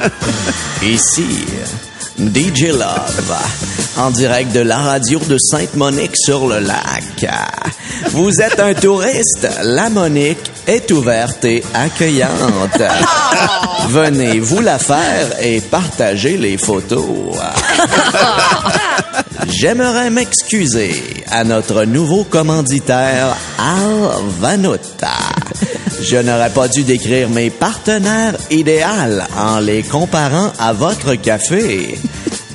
Ici, 0.82 1.46
DJ 2.18 2.72
Love, 2.72 3.34
en 3.96 4.10
direct 4.10 4.52
de 4.52 4.60
la 4.60 4.76
radio 4.76 5.18
de 5.18 5.38
Sainte-Monique 5.38 6.16
sur 6.16 6.46
le 6.46 6.58
lac. 6.58 7.26
Vous 8.10 8.40
êtes 8.40 8.60
un 8.60 8.74
touriste, 8.74 9.48
la 9.62 9.88
Monique 9.88 10.50
est 10.66 10.90
ouverte 10.90 11.44
et 11.44 11.62
accueillante. 11.72 12.82
Venez 13.88 14.40
vous 14.40 14.60
la 14.60 14.78
faire 14.78 15.36
et 15.40 15.60
partagez 15.60 16.36
les 16.36 16.58
photos. 16.58 17.36
J'aimerais 19.48 20.10
m'excuser 20.10 21.24
à 21.30 21.44
notre 21.44 21.84
nouveau 21.84 22.24
commanditaire, 22.24 23.36
Al 23.58 24.10
Vanuta. 24.38 25.11
Je 26.02 26.16
n'aurais 26.16 26.50
pas 26.50 26.66
dû 26.66 26.82
décrire 26.82 27.28
mes 27.30 27.48
partenaires 27.50 28.36
idéaux 28.50 29.20
en 29.36 29.60
les 29.60 29.82
comparant 29.84 30.52
à 30.58 30.72
votre 30.72 31.14
café. 31.14 31.96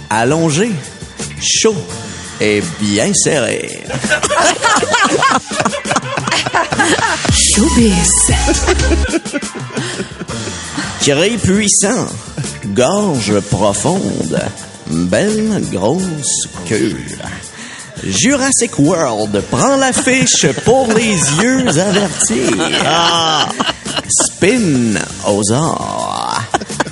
Allongé, 0.09 0.71
chaud 1.41 1.75
et 2.41 2.61
bien 2.81 3.13
serré. 3.13 3.83
Showbiz. 7.31 8.11
Cri 11.01 11.37
puissant, 11.37 12.07
gorge 12.75 13.39
profonde, 13.39 14.39
belle 14.87 15.63
grosse 15.71 16.49
queue. 16.67 16.97
Jurassic 18.09 18.77
World 18.79 19.41
prend 19.51 19.75
l'affiche 19.77 20.45
pour 20.63 20.87
les 20.93 21.15
yeux 21.41 21.67
avertis. 21.67 22.51
Ah. 22.85 23.47
Spin 24.09 24.95
aux 25.27 25.51
ors. 25.51 26.41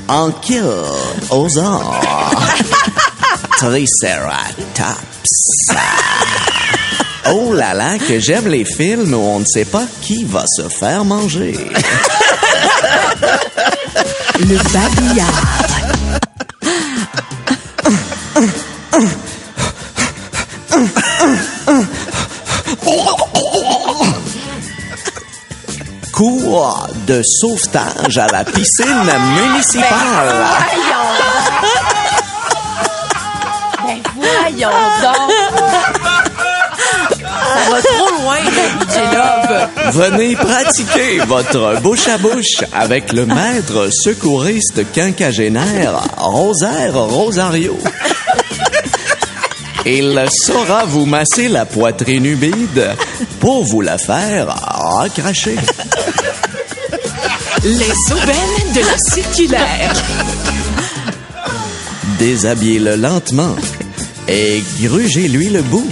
Ankyl 0.08 0.64
aux 1.30 1.58
ors. 1.58 2.02
Triceratops. 3.58 5.02
Oh 7.32 7.54
là 7.54 7.74
là, 7.74 7.98
que 7.98 8.20
j'aime 8.20 8.48
les 8.48 8.66
films 8.66 9.14
où 9.14 9.18
on 9.18 9.40
ne 9.40 9.46
sait 9.46 9.66
pas 9.66 9.86
qui 10.02 10.26
va 10.26 10.44
se 10.46 10.68
faire 10.70 11.04
manger. 11.06 11.58
Le 14.40 14.58
babillard. 14.74 15.65
De 27.06 27.22
sauvetage 27.22 28.18
à 28.18 28.28
la 28.28 28.46
piscine 28.46 29.12
municipale. 29.36 30.46
Ben 33.86 34.00
voyons 34.16 34.70
donc. 35.02 35.32
Ça 37.20 37.70
va 37.70 37.82
trop 37.82 38.10
loin, 38.22 38.38
Love. 39.14 39.68
Venez 39.92 40.36
pratiquer 40.38 41.20
votre 41.28 41.82
bouche 41.82 42.08
à 42.08 42.18
bouche 42.18 42.64
avec 42.72 43.12
le 43.12 43.26
maître 43.26 43.90
secouriste 43.92 44.90
quinquagénaire 44.94 46.00
Rosaire 46.16 46.96
Rosario. 46.96 47.78
Il 49.86 50.26
saura 50.32 50.86
vous 50.86 51.06
masser 51.06 51.50
la 51.50 51.66
poitrine 51.66 52.26
humide 52.26 52.96
pour 53.42 53.66
vous 53.66 53.82
la 53.82 53.98
faire 53.98 54.48
recracher. 55.02 55.58
Les 57.66 58.14
aubaines 58.14 58.74
de 58.76 58.80
la 58.82 58.96
circulaire. 59.10 59.94
Déshabillez-le 62.20 62.96
lentement 62.96 63.56
et 64.28 64.64
grugez-lui 64.84 65.50
le 65.50 65.64
bout. 65.64 65.90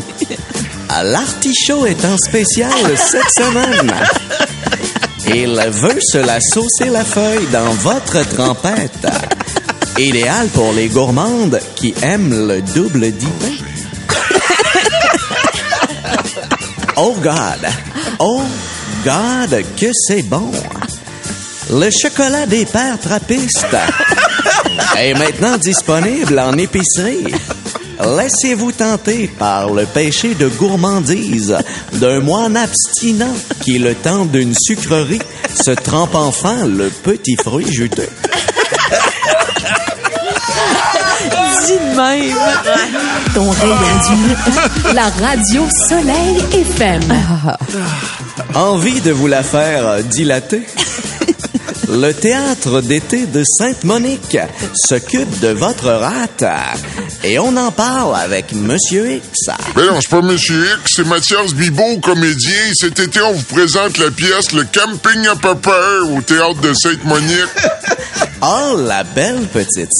L'artichaut 1.02 1.88
est 1.88 2.06
en 2.06 2.16
spécial 2.18 2.72
cette 2.96 3.32
semaine. 3.32 3.92
Il 5.26 5.60
veut 5.72 6.00
se 6.00 6.20
la 6.20 6.40
saucer 6.40 6.90
la 6.92 7.04
feuille 7.04 7.48
dans 7.52 7.72
votre 7.72 8.22
trempette. 8.30 9.08
Idéal 9.98 10.50
pour 10.50 10.74
les 10.74 10.90
gourmandes 10.90 11.60
qui 11.76 11.96
aiment 12.04 12.48
le 12.50 12.62
double 12.62 13.12
dipping. 13.14 13.66
Oh 16.98 17.16
God! 17.20 17.68
Oh 18.20 18.44
God, 19.04 19.64
que 19.76 19.88
c'est 19.92 20.22
bon! 20.22 20.52
Le 21.72 21.90
chocolat 21.90 22.46
des 22.46 22.66
pères 22.66 23.00
trappistes 23.00 23.76
est 24.98 25.14
maintenant 25.14 25.58
disponible 25.58 26.38
en 26.40 26.58
épicerie. 26.58 27.34
Laissez-vous 28.00 28.72
tenter 28.74 29.28
par 29.28 29.70
le 29.72 29.86
péché 29.86 30.36
de 30.36 30.48
gourmandise 30.50 31.56
d'un 31.94 32.20
moine 32.20 32.58
abstinent 32.58 33.34
qui, 33.62 33.80
le 33.80 33.96
temps 33.96 34.26
d'une 34.26 34.54
sucrerie, 34.56 35.22
se 35.54 35.72
trempe 35.72 36.16
enfin 36.16 36.66
le 36.66 36.90
petit 36.90 37.36
fruit 37.42 37.72
juteux. 37.72 38.10
Dis 41.66 41.96
même. 41.96 42.36
Ton 43.34 43.50
rayon 43.50 43.76
La 44.94 45.04
radio 45.04 45.66
Soleil 45.88 46.44
FM. 46.52 47.02
Envie 48.54 49.00
de 49.02 49.12
vous 49.12 49.28
la 49.28 49.44
faire 49.44 50.04
dilater? 50.04 50.64
Le 51.90 52.12
théâtre 52.12 52.82
d'été 52.82 53.26
de 53.26 53.44
Sainte-Monique 53.44 54.38
s'occupe 54.74 55.40
de 55.40 55.50
votre 55.50 55.90
rate. 55.90 56.46
Et 57.24 57.40
on 57.40 57.56
en 57.58 57.72
parle 57.72 58.16
avec 58.16 58.54
Monsieur 58.54 59.12
X. 59.12 59.28
Ben 59.76 59.86
non, 59.88 60.00
c'est 60.02 60.10
pas 60.10 60.22
Monsieur 60.22 60.66
X, 60.80 60.94
c'est 60.96 61.08
Mathias 61.08 61.54
Bibot, 61.54 62.00
comédien. 62.02 62.72
Cet 62.74 63.00
été, 63.00 63.22
on 63.22 63.34
vous 63.34 63.44
présente 63.44 63.98
la 63.98 64.12
pièce 64.12 64.54
Le 64.54 64.64
Camping 64.64 65.28
à 65.28 65.36
Pepper 65.36 66.16
au 66.16 66.22
théâtre 66.22 66.62
de 66.62 66.74
Sainte-Monique. 66.74 67.50
Oh, 68.42 68.78
la 68.88 69.04
belle 69.04 69.48
petite 69.48 69.92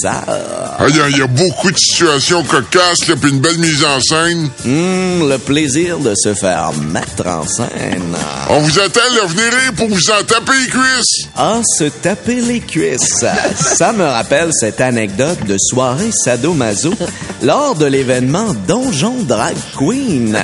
Ah, 0.76 0.84
Il 0.88 0.96
y, 0.96 1.00
a- 1.00 1.08
il 1.08 1.16
y 1.18 1.22
a 1.22 1.26
beaucoup 1.26 1.70
de 1.70 1.78
situations 1.78 2.42
cocasses, 2.42 3.06
là, 3.08 3.14
puis 3.20 3.30
une 3.30 3.38
belle 3.40 3.58
mise 3.58 3.84
en 3.84 4.00
scène. 4.00 4.50
Hum, 4.66 5.28
le 5.28 5.36
plaisir 5.38 5.98
de 5.98 6.14
se 6.16 6.34
faire 6.34 6.72
mettre 6.92 7.26
en 7.26 7.46
scène. 7.46 8.14
On 8.50 8.58
vous 8.58 8.78
attend, 8.80 9.00
là, 9.14 9.22
venez 9.26 9.48
rire 9.48 9.72
pour 9.76 9.88
vous 9.88 10.10
en 10.10 10.22
taper 10.24 10.52
les 10.64 10.68
cuisses. 10.70 11.28
Ah, 11.36 11.60
se 11.78 11.84
taper 11.84 12.36
les 12.40 12.60
cuisses. 12.60 13.24
Ça 13.56 13.92
me 13.92 14.04
rappelle 14.04 14.50
cette 14.52 14.80
anecdote 14.80 15.44
de 15.46 15.56
soirée 15.58 16.10
sadomaso 16.12 16.92
lors 17.42 17.74
de 17.76 17.86
l'événement 17.86 18.54
Donjon 18.66 19.16
Drag 19.22 19.54
Queen. 19.78 20.36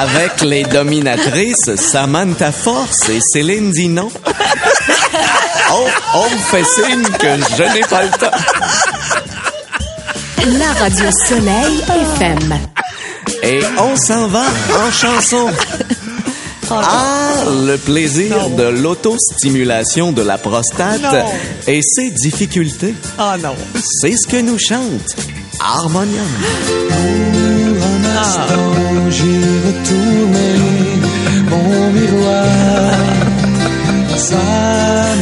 Avec 0.00 0.40
les 0.42 0.62
dominatrices 0.64 1.74
Samantha 1.76 2.52
Force 2.52 3.08
et 3.10 3.20
Céline 3.32 3.70
Dinon. 3.72 4.10
On, 5.72 6.18
on 6.18 6.24
me 6.30 6.38
fait 6.38 6.64
signe 6.64 7.02
que 7.02 7.56
je 7.56 7.62
n'ai 7.74 7.80
pas 7.82 8.02
le 8.02 8.10
temps. 8.10 8.36
La 10.58 10.72
radio 10.80 11.04
Soleil 11.28 11.80
FM. 11.88 12.58
Et 13.42 13.60
on 13.78 13.96
s'en 13.96 14.26
va 14.28 14.44
en 14.86 14.90
chanson. 14.90 15.48
Ah, 16.70 17.44
le 17.66 17.76
plaisir 17.76 18.48
de 18.50 18.62
l'autostimulation 18.64 20.12
de 20.12 20.22
la 20.22 20.38
prostate 20.38 21.02
Non. 21.02 21.24
et 21.66 21.80
ses 21.82 22.10
difficultés. 22.10 22.94
Oh 23.18 23.32
non. 23.42 23.54
C'est 24.00 24.14
ce 24.16 24.26
que 24.28 24.40
nous 24.40 24.58
chante 24.58 25.16
Harmonium. 25.60 26.26
Mon 31.50 31.90
miroir. 31.90 33.19
Ça 34.20 34.36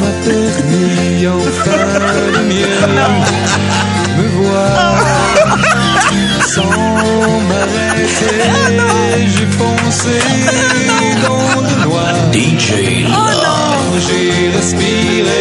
m'a 0.00 0.12
permis 0.24 1.26
enfin 1.28 1.82
de 2.34 2.42
mieux 2.50 2.80
me 4.16 4.26
voir. 4.42 4.96
Sans 6.44 6.64
m'arrêter, 7.48 8.40
j'ai 9.28 9.46
foncé 9.46 10.18
dans 11.22 11.60
le 11.60 11.74
noir. 11.84 12.14
DJ 12.32 13.06
J'ai 14.04 14.50
respiré 14.56 15.38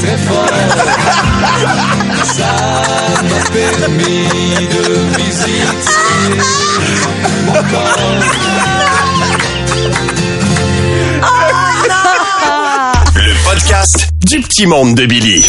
très 0.00 0.18
fort. 0.26 0.48
Ça 2.24 2.54
m'a 3.28 3.40
permis 3.52 4.66
de 4.74 4.84
visiter 5.18 6.40
mon 7.46 7.52
corps. 7.52 8.45
Le 11.88 13.48
podcast 13.48 14.08
du 14.24 14.40
petit 14.40 14.66
monde 14.66 14.96
de 14.96 15.06
Billy. 15.06 15.46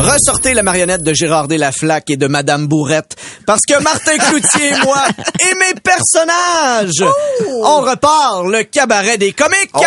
Ressortez 0.00 0.54
la 0.54 0.64
marionnette 0.64 1.04
de 1.04 1.14
Gérard 1.14 1.46
Delaflaque 1.46 2.10
et 2.10 2.16
de 2.16 2.26
Madame 2.26 2.66
Bourrette, 2.66 3.14
parce 3.46 3.60
que 3.68 3.80
Martin 3.80 4.18
Cloutier 4.18 4.70
et 4.70 4.84
moi 4.84 5.04
et 5.40 5.54
mes 5.54 5.74
personnages, 5.80 7.04
on 7.62 7.80
repart 7.80 8.42
le 8.44 8.64
cabaret 8.64 9.18
des 9.18 9.30
comiques. 9.32 9.70
Oh, 9.74 9.82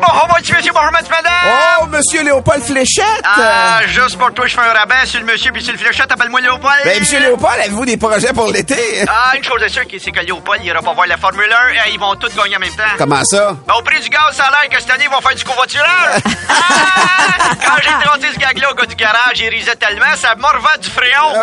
bonjour, 0.00 0.28
monsieur, 0.38 0.56
monsieur, 0.56 0.72
bonjour, 0.72 0.90
madame. 0.92 1.32
Oh, 1.80 1.86
monsieur 1.86 2.22
Léopold 2.22 2.62
Fléchette! 2.62 3.22
Ah, 3.24 3.80
juste 3.86 4.16
pour 4.18 4.32
toi, 4.32 4.46
je 4.46 4.54
fais 4.54 4.60
un 4.60 4.72
rabais 4.72 5.06
sur 5.06 5.20
le 5.20 5.26
monsieur 5.26 5.52
puis 5.52 5.62
sur 5.62 5.72
le 5.72 5.78
fléchette, 5.78 6.10
appelle-moi 6.10 6.40
Léopold. 6.40 6.80
Ben, 6.84 6.98
monsieur 7.00 7.20
Léopold, 7.20 7.60
avez-vous 7.60 7.84
des 7.84 7.96
projets 7.96 8.32
pour 8.32 8.50
l'été? 8.50 9.04
Ah, 9.08 9.36
une 9.36 9.44
chose 9.44 9.62
est 9.62 9.68
sûre, 9.68 9.82
c'est 9.98 10.10
que 10.10 10.20
Léopold, 10.20 10.60
il 10.62 10.68
ira 10.68 10.80
pas 10.82 10.92
voir 10.92 11.06
la 11.06 11.16
Formule 11.16 11.52
1 11.52 11.88
et 11.88 11.92
ils 11.92 12.00
vont 12.00 12.14
tous 12.16 12.34
gagner 12.34 12.56
en 12.56 12.60
même 12.60 12.74
temps. 12.74 12.82
Comment 12.96 13.24
ça? 13.24 13.56
Ben, 13.66 13.74
au 13.78 13.82
prix 13.82 14.00
du 14.00 14.08
gaz, 14.08 14.34
ça 14.36 14.44
a 14.44 14.50
l'air 14.50 14.68
que 14.70 14.80
cette 14.80 14.90
année, 14.90 15.04
ils 15.04 15.10
vont 15.10 15.20
faire 15.20 15.34
du 15.34 15.44
covoiturage. 15.44 16.22
ah, 16.48 17.54
quand 17.64 17.76
j'ai 17.82 18.06
trotté 18.06 18.26
ce 18.32 18.38
gag-là 18.38 18.70
au 18.70 18.74
gars 18.74 18.86
du 18.86 18.94
garage, 18.94 19.40
il 19.40 19.48
risait 19.48 19.76
tellement, 19.76 20.14
ça 20.16 20.34
m'a 20.36 20.48
revend 20.48 20.78
du 20.80 20.90
fréon. 20.90 21.34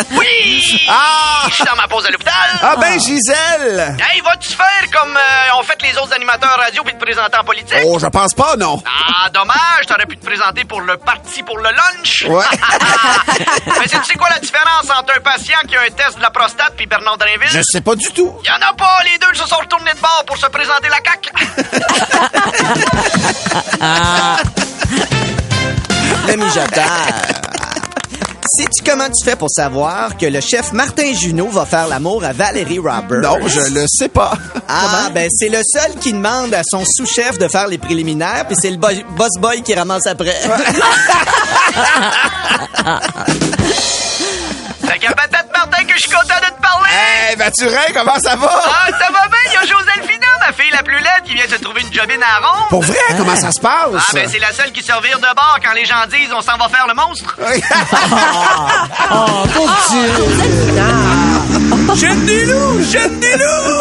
oui! 0.12 0.86
Ah! 0.88 1.46
Je 1.48 1.54
suis 1.54 1.64
dans 1.64 1.76
ma 1.76 1.86
pause 1.88 2.04
à 2.06 2.10
l'hôpital. 2.10 2.32
Ah 2.62 2.76
ben, 2.76 2.98
Gisèle! 3.00 3.96
Hey, 4.12 4.20
vas-tu 4.22 4.48
faire 4.54 4.90
comme 4.92 5.16
euh, 5.16 5.58
ont 5.58 5.62
fait 5.62 5.80
les 5.82 5.96
autres 5.98 6.12
animateurs 6.14 6.56
radio 6.58 6.82
puis 6.84 6.94
te 6.94 7.00
présenter 7.04 7.36
en 7.38 7.44
politique? 7.44 7.78
Oh, 7.84 7.98
je 7.98 8.06
pense 8.06 8.34
pas, 8.34 8.56
non. 8.56 8.82
Ah, 8.86 9.28
dommage, 9.30 9.86
t'aurais 9.86 10.06
pu 10.06 10.16
te 10.16 10.24
présenter 10.26 10.64
pour 10.64 10.80
le 10.80 10.96
parti 10.96 11.42
pour 11.42 11.58
le 11.58 11.70
lunch. 11.70 12.24
Ouais. 12.28 12.44
Mais 13.80 13.86
sais- 13.88 13.98
tu 13.98 14.04
sais 14.04 14.14
quoi 14.14 14.28
la 14.30 14.38
différence 14.38 14.84
entre 14.96 15.14
un 15.16 15.20
patient 15.20 15.58
qui 15.68 15.76
a 15.76 15.80
un 15.82 15.90
test 15.90 16.16
de 16.16 16.22
la 16.22 16.30
prostate 16.30 16.74
puis 16.76 16.86
Bernard 16.86 17.18
Drinville? 17.18 17.48
Je 17.50 17.62
sais 17.62 17.80
pas 17.80 17.94
du 17.94 18.06
tout. 18.12 18.34
Y 18.44 18.50
en 18.50 18.68
a 18.68 18.74
pas, 18.74 18.98
les 19.10 19.18
deux 19.18 19.34
se 19.34 19.46
sont 19.48 19.56
retournés 19.56 19.92
de 19.94 20.00
bord 20.00 20.24
pour 20.26 20.36
se 20.36 20.46
présenter 20.46 20.88
la 20.88 20.98
CAQ. 21.04 21.30
Le 26.28 26.36
mijoteur. 26.36 26.86
Sais-tu 28.56 28.82
comment 28.84 29.06
tu 29.08 29.24
fais 29.24 29.36
pour 29.36 29.48
savoir 29.50 30.16
que 30.16 30.26
le 30.26 30.40
chef 30.40 30.72
Martin 30.72 31.12
Junot 31.14 31.48
va 31.50 31.64
faire 31.66 31.86
l'amour 31.86 32.24
à 32.24 32.32
Valérie 32.32 32.78
Roberts? 32.80 33.20
Non, 33.20 33.46
je 33.46 33.60
le 33.72 33.84
sais 33.86 34.08
pas. 34.08 34.32
Ah, 34.68 35.08
ben 35.14 35.28
c'est 35.32 35.48
le 35.48 35.60
seul 35.64 35.94
qui 36.00 36.12
demande 36.12 36.52
à 36.54 36.62
son 36.64 36.82
sous-chef 36.84 37.38
de 37.38 37.46
faire 37.48 37.68
les 37.68 37.78
préliminaires, 37.78 38.44
puis 38.46 38.56
c'est 38.60 38.70
le 38.70 38.76
boy- 38.76 39.04
boss 39.16 39.30
boy 39.38 39.62
qui 39.62 39.72
ramasse 39.74 40.06
après. 40.06 40.34
Fait 44.86 44.98
qu'à 44.98 45.12
patate 45.12 45.46
Martin 45.52 45.84
que 45.84 45.92
je 45.94 46.00
suis 46.00 46.10
content 46.10 46.34
de 46.40 46.46
te 46.56 46.60
parler. 46.62 46.90
Hey, 46.90 47.36
Mathurin, 47.36 47.92
comment 47.94 48.18
ça 48.20 48.34
va? 48.36 48.50
Ah, 48.64 48.88
ça 48.90 49.12
va 49.12 49.28
bien, 49.28 49.52
y 49.52 49.56
a 49.56 49.60
Joséphina, 49.66 50.26
ma 50.50 50.56
fille 50.56 50.72
la 50.72 50.82
plus 50.82 50.96
laide, 50.96 51.22
qui 51.24 51.34
vient 51.34 51.46
se 51.48 51.56
trouver 51.56 51.82
une 51.82 51.92
jobine 51.92 52.22
à 52.22 52.38
ronde. 52.44 52.68
Pour 52.70 52.82
vrai, 52.82 52.98
comment 53.16 53.36
ça 53.36 53.52
se 53.52 53.60
passe? 53.60 53.90
Ah, 53.94 54.12
ben 54.12 54.28
c'est 54.30 54.38
la 54.38 54.52
seule 54.52 54.72
qui 54.72 54.82
servir 54.82 55.18
de 55.18 55.34
bord 55.34 55.58
quand 55.62 55.72
les 55.74 55.84
gens 55.84 56.06
disent 56.10 56.32
on 56.34 56.40
s'en 56.40 56.56
va 56.56 56.68
faire 56.68 56.86
le 56.88 56.94
monstre. 56.94 57.36
Oh, 59.12 59.44
pauvre 59.54 59.76
J'aime 61.94 62.24
des 62.24 62.44
loups! 62.46 62.82
J'aime 62.90 63.20
des 63.20 63.36
loups! 63.36 63.80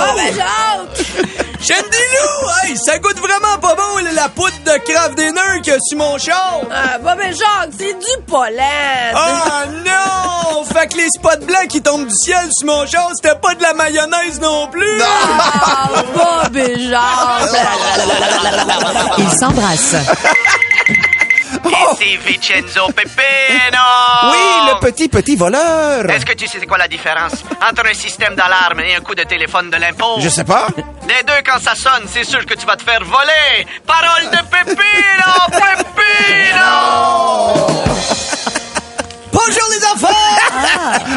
J'aime 1.62 1.89
des 1.89 1.97
loups! 1.97 2.49
Hey, 2.63 2.77
ça 2.77 2.99
goûte 2.99 3.19
vraiment 3.19 3.58
pas 3.60 3.75
la 4.19 4.27
poudre 4.27 4.58
de 4.65 4.77
qu'il 4.84 4.93
y 4.93 5.71
a 5.71 5.77
sur 5.79 5.97
mon 5.97 6.17
char! 6.17 6.62
Ah, 6.71 6.97
bah, 6.97 7.15
ben, 7.15 7.34
Jacques, 7.34 7.71
c'est 7.77 7.93
du 7.93 8.23
pollen. 8.27 9.15
Oh 9.15 9.69
non! 9.86 10.63
Fait 10.65 10.88
que 10.88 10.97
les 10.97 11.08
spots 11.10 11.45
blancs 11.45 11.67
qui 11.69 11.82
tombent 11.82 12.08
du 12.08 12.15
ciel 12.15 12.49
sur 12.51 12.67
mon 12.67 12.86
char, 12.86 13.10
c'était 13.15 13.36
pas 13.36 13.55
de 13.55 13.62
la 13.62 13.73
mayonnaise 13.73 14.41
non 14.41 14.67
plus! 14.67 15.01
Ah, 15.01 15.89
Bob 16.13 16.58
et 16.58 16.89
Jacques. 16.89 17.63
Ils 19.19 19.38
s'embrassent. 19.38 19.95
Et 21.65 21.69
c'est 21.97 22.17
Vincenzo 22.17 22.87
Pepino. 22.93 23.85
Oui, 24.31 24.37
le 24.73 24.79
petit, 24.79 25.07
petit 25.07 25.35
voleur. 25.35 26.09
Est-ce 26.09 26.25
que 26.25 26.33
tu 26.33 26.47
sais 26.47 26.59
c'est 26.59 26.65
quoi 26.65 26.77
la 26.77 26.87
différence 26.87 27.43
entre 27.67 27.85
un 27.89 27.93
système 27.93 28.35
d'alarme 28.35 28.79
et 28.81 28.95
un 28.95 28.99
coup 28.99 29.15
de 29.15 29.23
téléphone 29.23 29.69
de 29.69 29.77
l'impôt? 29.77 30.15
Je 30.19 30.27
sais 30.29 30.43
pas. 30.43 30.67
Les 31.07 31.23
deux, 31.25 31.41
quand 31.45 31.59
ça 31.59 31.73
sonne, 31.75 32.05
c'est 32.11 32.23
sûr 32.25 32.45
que 32.45 32.53
tu 32.53 32.65
vas 32.65 32.75
te 32.75 32.83
faire 32.83 33.01
voler. 33.03 33.65
Parole 33.85 34.29
de 34.29 34.37
Pepino! 34.49 35.47
Pepino! 35.95 36.65
Bonjour 39.31 39.69
les 39.71 39.85
enfants! 39.85 40.17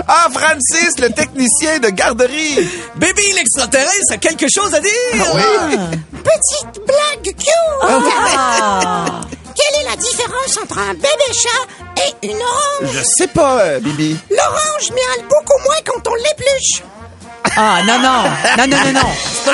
Ah, 0.06 0.28
Francis, 0.32 0.98
le 1.00 1.10
technicien 1.10 1.78
de 1.80 1.88
garderie. 1.88 2.68
Baby 2.96 3.32
l'extraterrestre 3.34 4.12
a 4.12 4.16
quelque 4.18 4.46
chose 4.54 4.72
à 4.74 4.80
dire! 4.80 4.90
Oui. 5.34 5.76
Petite 6.22 6.80
blague 6.86 7.34
cute! 7.36 9.41
Quelle 9.54 9.82
est 9.82 9.84
la 9.90 9.96
différence 9.96 10.58
entre 10.62 10.78
un 10.78 10.94
bébé 10.94 11.28
chat 11.32 12.02
et 12.04 12.26
une 12.28 12.36
orange? 12.36 12.92
Je 12.94 13.02
sais 13.02 13.26
pas, 13.28 13.58
euh, 13.60 13.80
Bibi. 13.80 14.16
L'orange 14.30 14.90
miaule 14.90 15.26
beaucoup 15.28 15.62
moins 15.64 15.76
quand 15.84 16.08
on 16.10 16.14
l'épluche. 16.14 16.82
Ah, 17.56 17.80
non, 17.86 17.98
non. 17.98 18.22
Non, 18.56 18.66
non, 18.66 18.76
non, 18.84 18.92
non. 18.92 19.00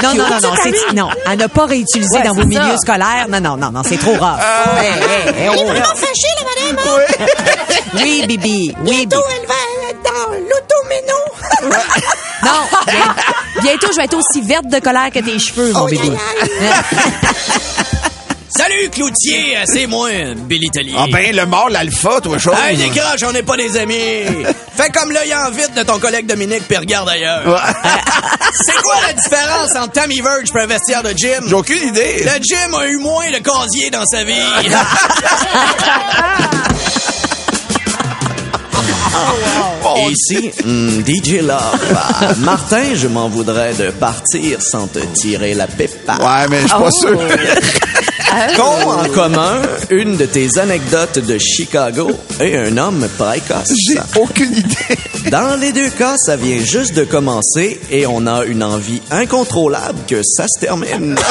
Non, 0.03 0.15
non, 0.15 0.29
non, 0.29 0.41
non. 0.41 0.55
C'est, 0.63 0.93
non. 0.95 1.09
À 1.27 1.35
ne 1.37 1.47
pas 1.47 1.67
réutiliser 1.67 2.19
Ouais, 2.19 2.23
dans 2.23 2.33
vos 2.35 2.43
c'est 2.43 2.47
milieux 2.47 2.77
ça. 2.77 2.79
scolaires. 2.79 3.27
Non, 3.29 3.41
non, 3.41 3.57
non, 3.57 3.73
non. 3.73 3.83
C'est 3.83 3.97
trop 3.97 4.15
rare. 4.15 4.39
Hey, 4.79 4.87
hey, 4.87 4.93
hey, 4.93 5.35
Elle 5.37 5.45
est 5.45 5.49
oh. 5.49 5.67
vraiment 5.67 5.85
fâchée, 5.97 6.35
la 6.37 6.73
madame. 6.77 6.87
hein? 6.87 7.27
Oui, 7.95 8.25
Bibi. 8.29 8.75
Oui, 8.83 8.85
Bibi. 8.85 9.07
Bientôt, 9.07 9.25
elle 9.41 9.47
va 9.49 9.55
être 9.91 10.03
dans 10.05 10.31
l'automéno. 10.33 11.15
Non. 12.41 12.53
bien- 12.87 13.15
bientôt, 13.63 13.89
je 13.91 13.97
vais 13.97 14.05
être 14.05 14.17
aussi 14.17 14.41
verte 14.43 14.67
de 14.69 14.79
colère 14.79 15.11
que 15.13 15.19
tes 15.19 15.39
cheveux, 15.41 15.73
mon 15.73 15.83
Oh, 15.83 15.87
bébé. 15.87 16.11
là, 16.11 16.73
Salut 18.59 18.91
Cloutier, 18.91 19.57
euh, 19.57 19.63
c'est 19.67 19.87
moi, 19.87 20.09
Billy 20.35 20.69
Tellier. 20.69 20.97
Ah 20.99 21.07
ben, 21.13 21.33
le 21.33 21.47
mort, 21.47 21.71
l'alpha, 21.71 22.21
toi, 22.21 22.39
chose. 22.39 22.57
Hey, 22.61 22.77
décroche, 22.77 23.23
on 23.23 23.31
n'est 23.31 23.45
pas 23.45 23.57
des 23.57 23.77
amis. 23.77 23.95
Fais 24.77 24.91
comme 24.91 25.13
l'œil 25.13 25.33
en 25.33 25.49
vide 25.53 25.75
de 25.77 25.85
ton 25.85 26.01
collègue 26.01 26.27
Dominique, 26.27 26.65
puis 26.67 26.77
regarde 26.77 27.09
ailleurs. 27.09 27.45
C'est 28.53 28.83
quoi 28.83 28.97
la 29.07 29.13
différence 29.13 29.77
entre 29.77 29.93
Tammy 29.93 30.21
Verge 30.21 30.49
et 30.53 30.59
un 30.59 30.67
vestiaire 30.67 31.05
de 31.05 31.11
gym? 31.11 31.45
J'ai 31.47 31.55
aucune 31.55 31.87
idée. 31.87 32.25
Le 32.25 32.43
gym 32.43 32.75
a 32.75 32.89
eu 32.89 32.97
moins 32.97 33.31
de 33.31 33.39
casier 33.39 33.91
dans 33.91 34.05
sa 34.05 34.25
vie. 34.25 34.35
Et 39.97 40.11
ici, 40.11 40.51
hmm, 40.65 41.01
DJ 41.05 41.41
Love. 41.43 41.59
Ah, 41.95 42.35
Martin, 42.39 42.95
je 42.95 43.09
m'en 43.09 43.29
voudrais 43.29 43.75
de 43.75 43.91
partir 43.91 44.61
sans 44.63 44.87
te 44.87 44.99
tirer 44.99 45.55
la 45.55 45.67
pépa. 45.67 46.15
Ouais, 46.17 46.49
mais 46.51 46.63
je 46.63 46.69
suis 46.69 46.79
pas 46.79 46.91
sûr. 46.91 47.19
Qu'ont 48.57 48.91
en 48.91 49.09
commun 49.09 49.63
une 49.91 50.17
de 50.17 50.27
tes 50.27 50.59
anecdotes 50.59 51.19
de 51.19 51.39
Chicago 51.39 52.11
et 52.41 52.57
un 52.57 52.77
homme 52.77 53.09
précoce? 53.17 53.73
J'ai 53.87 53.99
aucune 54.21 54.53
idée. 54.53 55.31
Dans 55.31 55.59
les 55.59 55.73
deux 55.73 55.91
cas, 55.91 56.15
ça 56.17 56.37
vient 56.37 56.63
juste 56.63 56.95
de 56.95 57.05
commencer 57.05 57.81
et 57.91 58.07
on 58.07 58.27
a 58.27 58.45
une 58.45 58.63
envie 58.63 59.01
incontrôlable 59.11 59.99
que 60.07 60.23
ça 60.23 60.45
se 60.47 60.61
termine. 60.61 61.17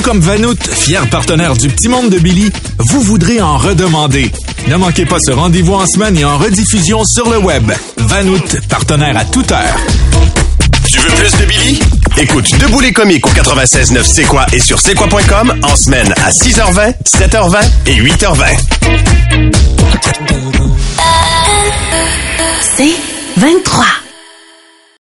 Tout 0.00 0.08
comme 0.08 0.20
Vanout, 0.20 0.56
fier 0.72 1.06
partenaire 1.10 1.54
du 1.54 1.68
Petit 1.68 1.88
Monde 1.88 2.08
de 2.08 2.18
Billy, 2.18 2.50
vous 2.78 3.02
voudrez 3.02 3.40
en 3.42 3.58
redemander. 3.58 4.32
Ne 4.68 4.76
manquez 4.76 5.04
pas 5.04 5.18
ce 5.20 5.30
rendez-vous 5.30 5.74
en 5.74 5.86
semaine 5.86 6.16
et 6.16 6.24
en 6.24 6.38
rediffusion 6.38 7.04
sur 7.04 7.28
le 7.28 7.36
web. 7.36 7.70
Vanout, 7.98 8.60
partenaire 8.70 9.14
à 9.18 9.26
toute 9.26 9.52
heure. 9.52 9.76
Tu 10.86 10.98
veux 11.00 11.10
plus 11.10 11.30
de 11.38 11.44
Billy? 11.44 11.80
Écoute 12.16 12.50
Debout 12.58 12.80
les 12.80 12.92
comiques 12.92 13.26
au 13.26 13.30
96.9 13.30 14.02
C'est 14.04 14.24
quoi 14.24 14.46
et 14.54 14.60
sur 14.60 14.80
c'est 14.80 14.94
quoi.com 14.94 15.54
en 15.62 15.76
semaine 15.76 16.14
à 16.24 16.30
6h20, 16.30 16.94
7h20 17.04 17.58
et 17.86 17.96
8h20. 17.96 18.56
C'est 22.76 22.94
23. 23.36 23.84